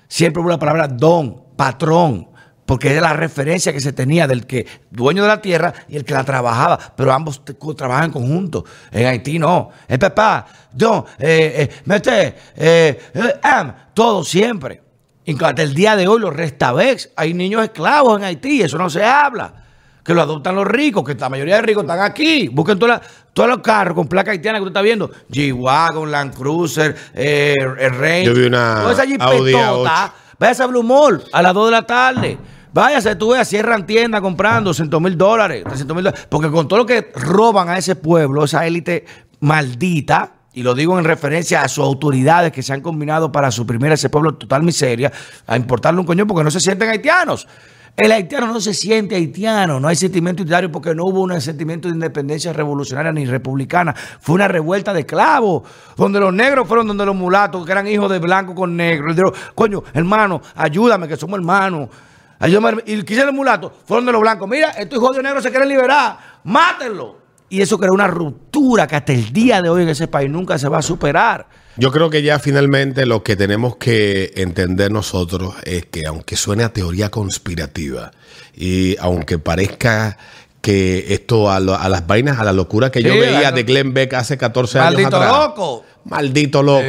[0.08, 2.31] Siempre hubo la palabra don, patrón,
[2.66, 6.04] porque era la referencia que se tenía del que dueño de la tierra y el
[6.04, 7.42] que la trabajaba, pero ambos
[7.76, 8.64] trabajan en conjunto.
[8.90, 14.82] En Haití no, es papá, don, eh, eh, mete, eh, eh, am, todo siempre.
[15.24, 18.90] Incluso hasta el día de hoy los restavex, hay niños esclavos en Haití, eso no
[18.90, 19.54] se habla.
[20.02, 22.48] Que lo adoptan los ricos, que la mayoría de ricos están aquí.
[22.48, 23.00] Busquen todos
[23.48, 25.12] los carros con placa haitiana que usted está viendo.
[25.30, 28.24] G-Wagon, Land Cruiser, eh, el Range.
[28.24, 29.12] Yo vi una Toda esa Audi
[29.52, 30.12] jipetota, A8.
[30.42, 32.36] Váyase a Blue Mall a las 2 de la tarde.
[32.72, 36.26] Váyase, tú veas, cierran tienda comprando 200 mil dólares, 300 mil dólares.
[36.28, 39.04] Porque con todo lo que roban a ese pueblo, esa élite
[39.38, 43.92] maldita, y lo digo en referencia a sus autoridades que se han combinado para suprimir
[43.92, 45.12] a ese pueblo total miseria,
[45.46, 47.46] a importarle un coño porque no se sienten haitianos.
[47.94, 51.88] El haitiano no se siente haitiano, no hay sentimiento identitario porque no hubo un sentimiento
[51.88, 53.94] de independencia revolucionaria ni republicana.
[53.94, 55.62] Fue una revuelta de esclavos,
[55.94, 59.08] donde los negros fueron donde los mulatos, que eran hijos de blanco con negro.
[59.08, 61.90] Dijeron, coño, hermano, ayúdame, que somos hermanos.
[62.38, 62.82] Ayúdame.
[62.86, 64.48] Y quise los mulatos, fueron de los blancos.
[64.48, 67.18] Mira, estos hijos de negros se quieren liberar, mátenlo.
[67.50, 70.56] Y eso creó una ruptura que hasta el día de hoy en ese país nunca
[70.58, 71.46] se va a superar.
[71.76, 76.64] Yo creo que ya finalmente lo que tenemos que entender nosotros es que aunque suene
[76.64, 78.10] a teoría conspirativa
[78.54, 80.18] y aunque parezca
[80.60, 83.62] que esto a, lo- a las vainas, a la locura que yo veía la- de
[83.64, 85.84] Glenn Beck hace 14 años Maldito loco.
[86.04, 86.84] Maldito loco.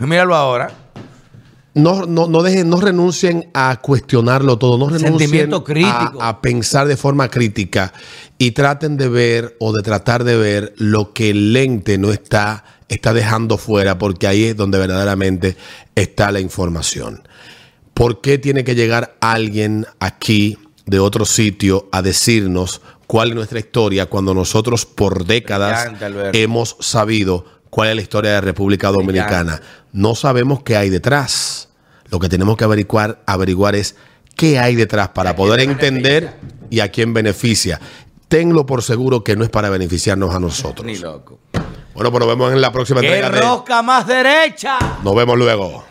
[0.00, 0.70] Míralo ahora.
[1.72, 5.52] No, no, no dejen, no renuncien a cuestionarlo todo, no renuncien.
[5.84, 7.92] A, a pensar de forma crítica
[8.38, 12.64] y traten de ver o de tratar de ver lo que el lente no está,
[12.88, 15.56] está dejando fuera, porque ahí es donde verdaderamente
[15.94, 17.22] está la información.
[17.94, 23.58] ¿Por qué tiene que llegar alguien aquí de otro sitio a decirnos cuál es nuestra
[23.58, 25.92] historia cuando nosotros por décadas
[26.32, 29.60] hemos sabido cuál es la historia de República Dominicana?
[29.92, 31.68] No sabemos qué hay detrás.
[32.10, 33.96] Lo que tenemos que averiguar, averiguar es
[34.36, 36.34] qué hay detrás para poder entender
[36.68, 37.80] y a quién beneficia.
[38.28, 40.84] Tenlo por seguro que no es para beneficiarnos a nosotros.
[40.86, 41.38] Ni loco.
[41.94, 44.78] Bueno, pues nos vemos en la próxima ¡Qué entrega de- rosca más derecha!
[45.02, 45.84] Nos vemos luego.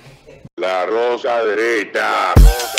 [0.56, 2.79] La rosa derecha, rosa derecha,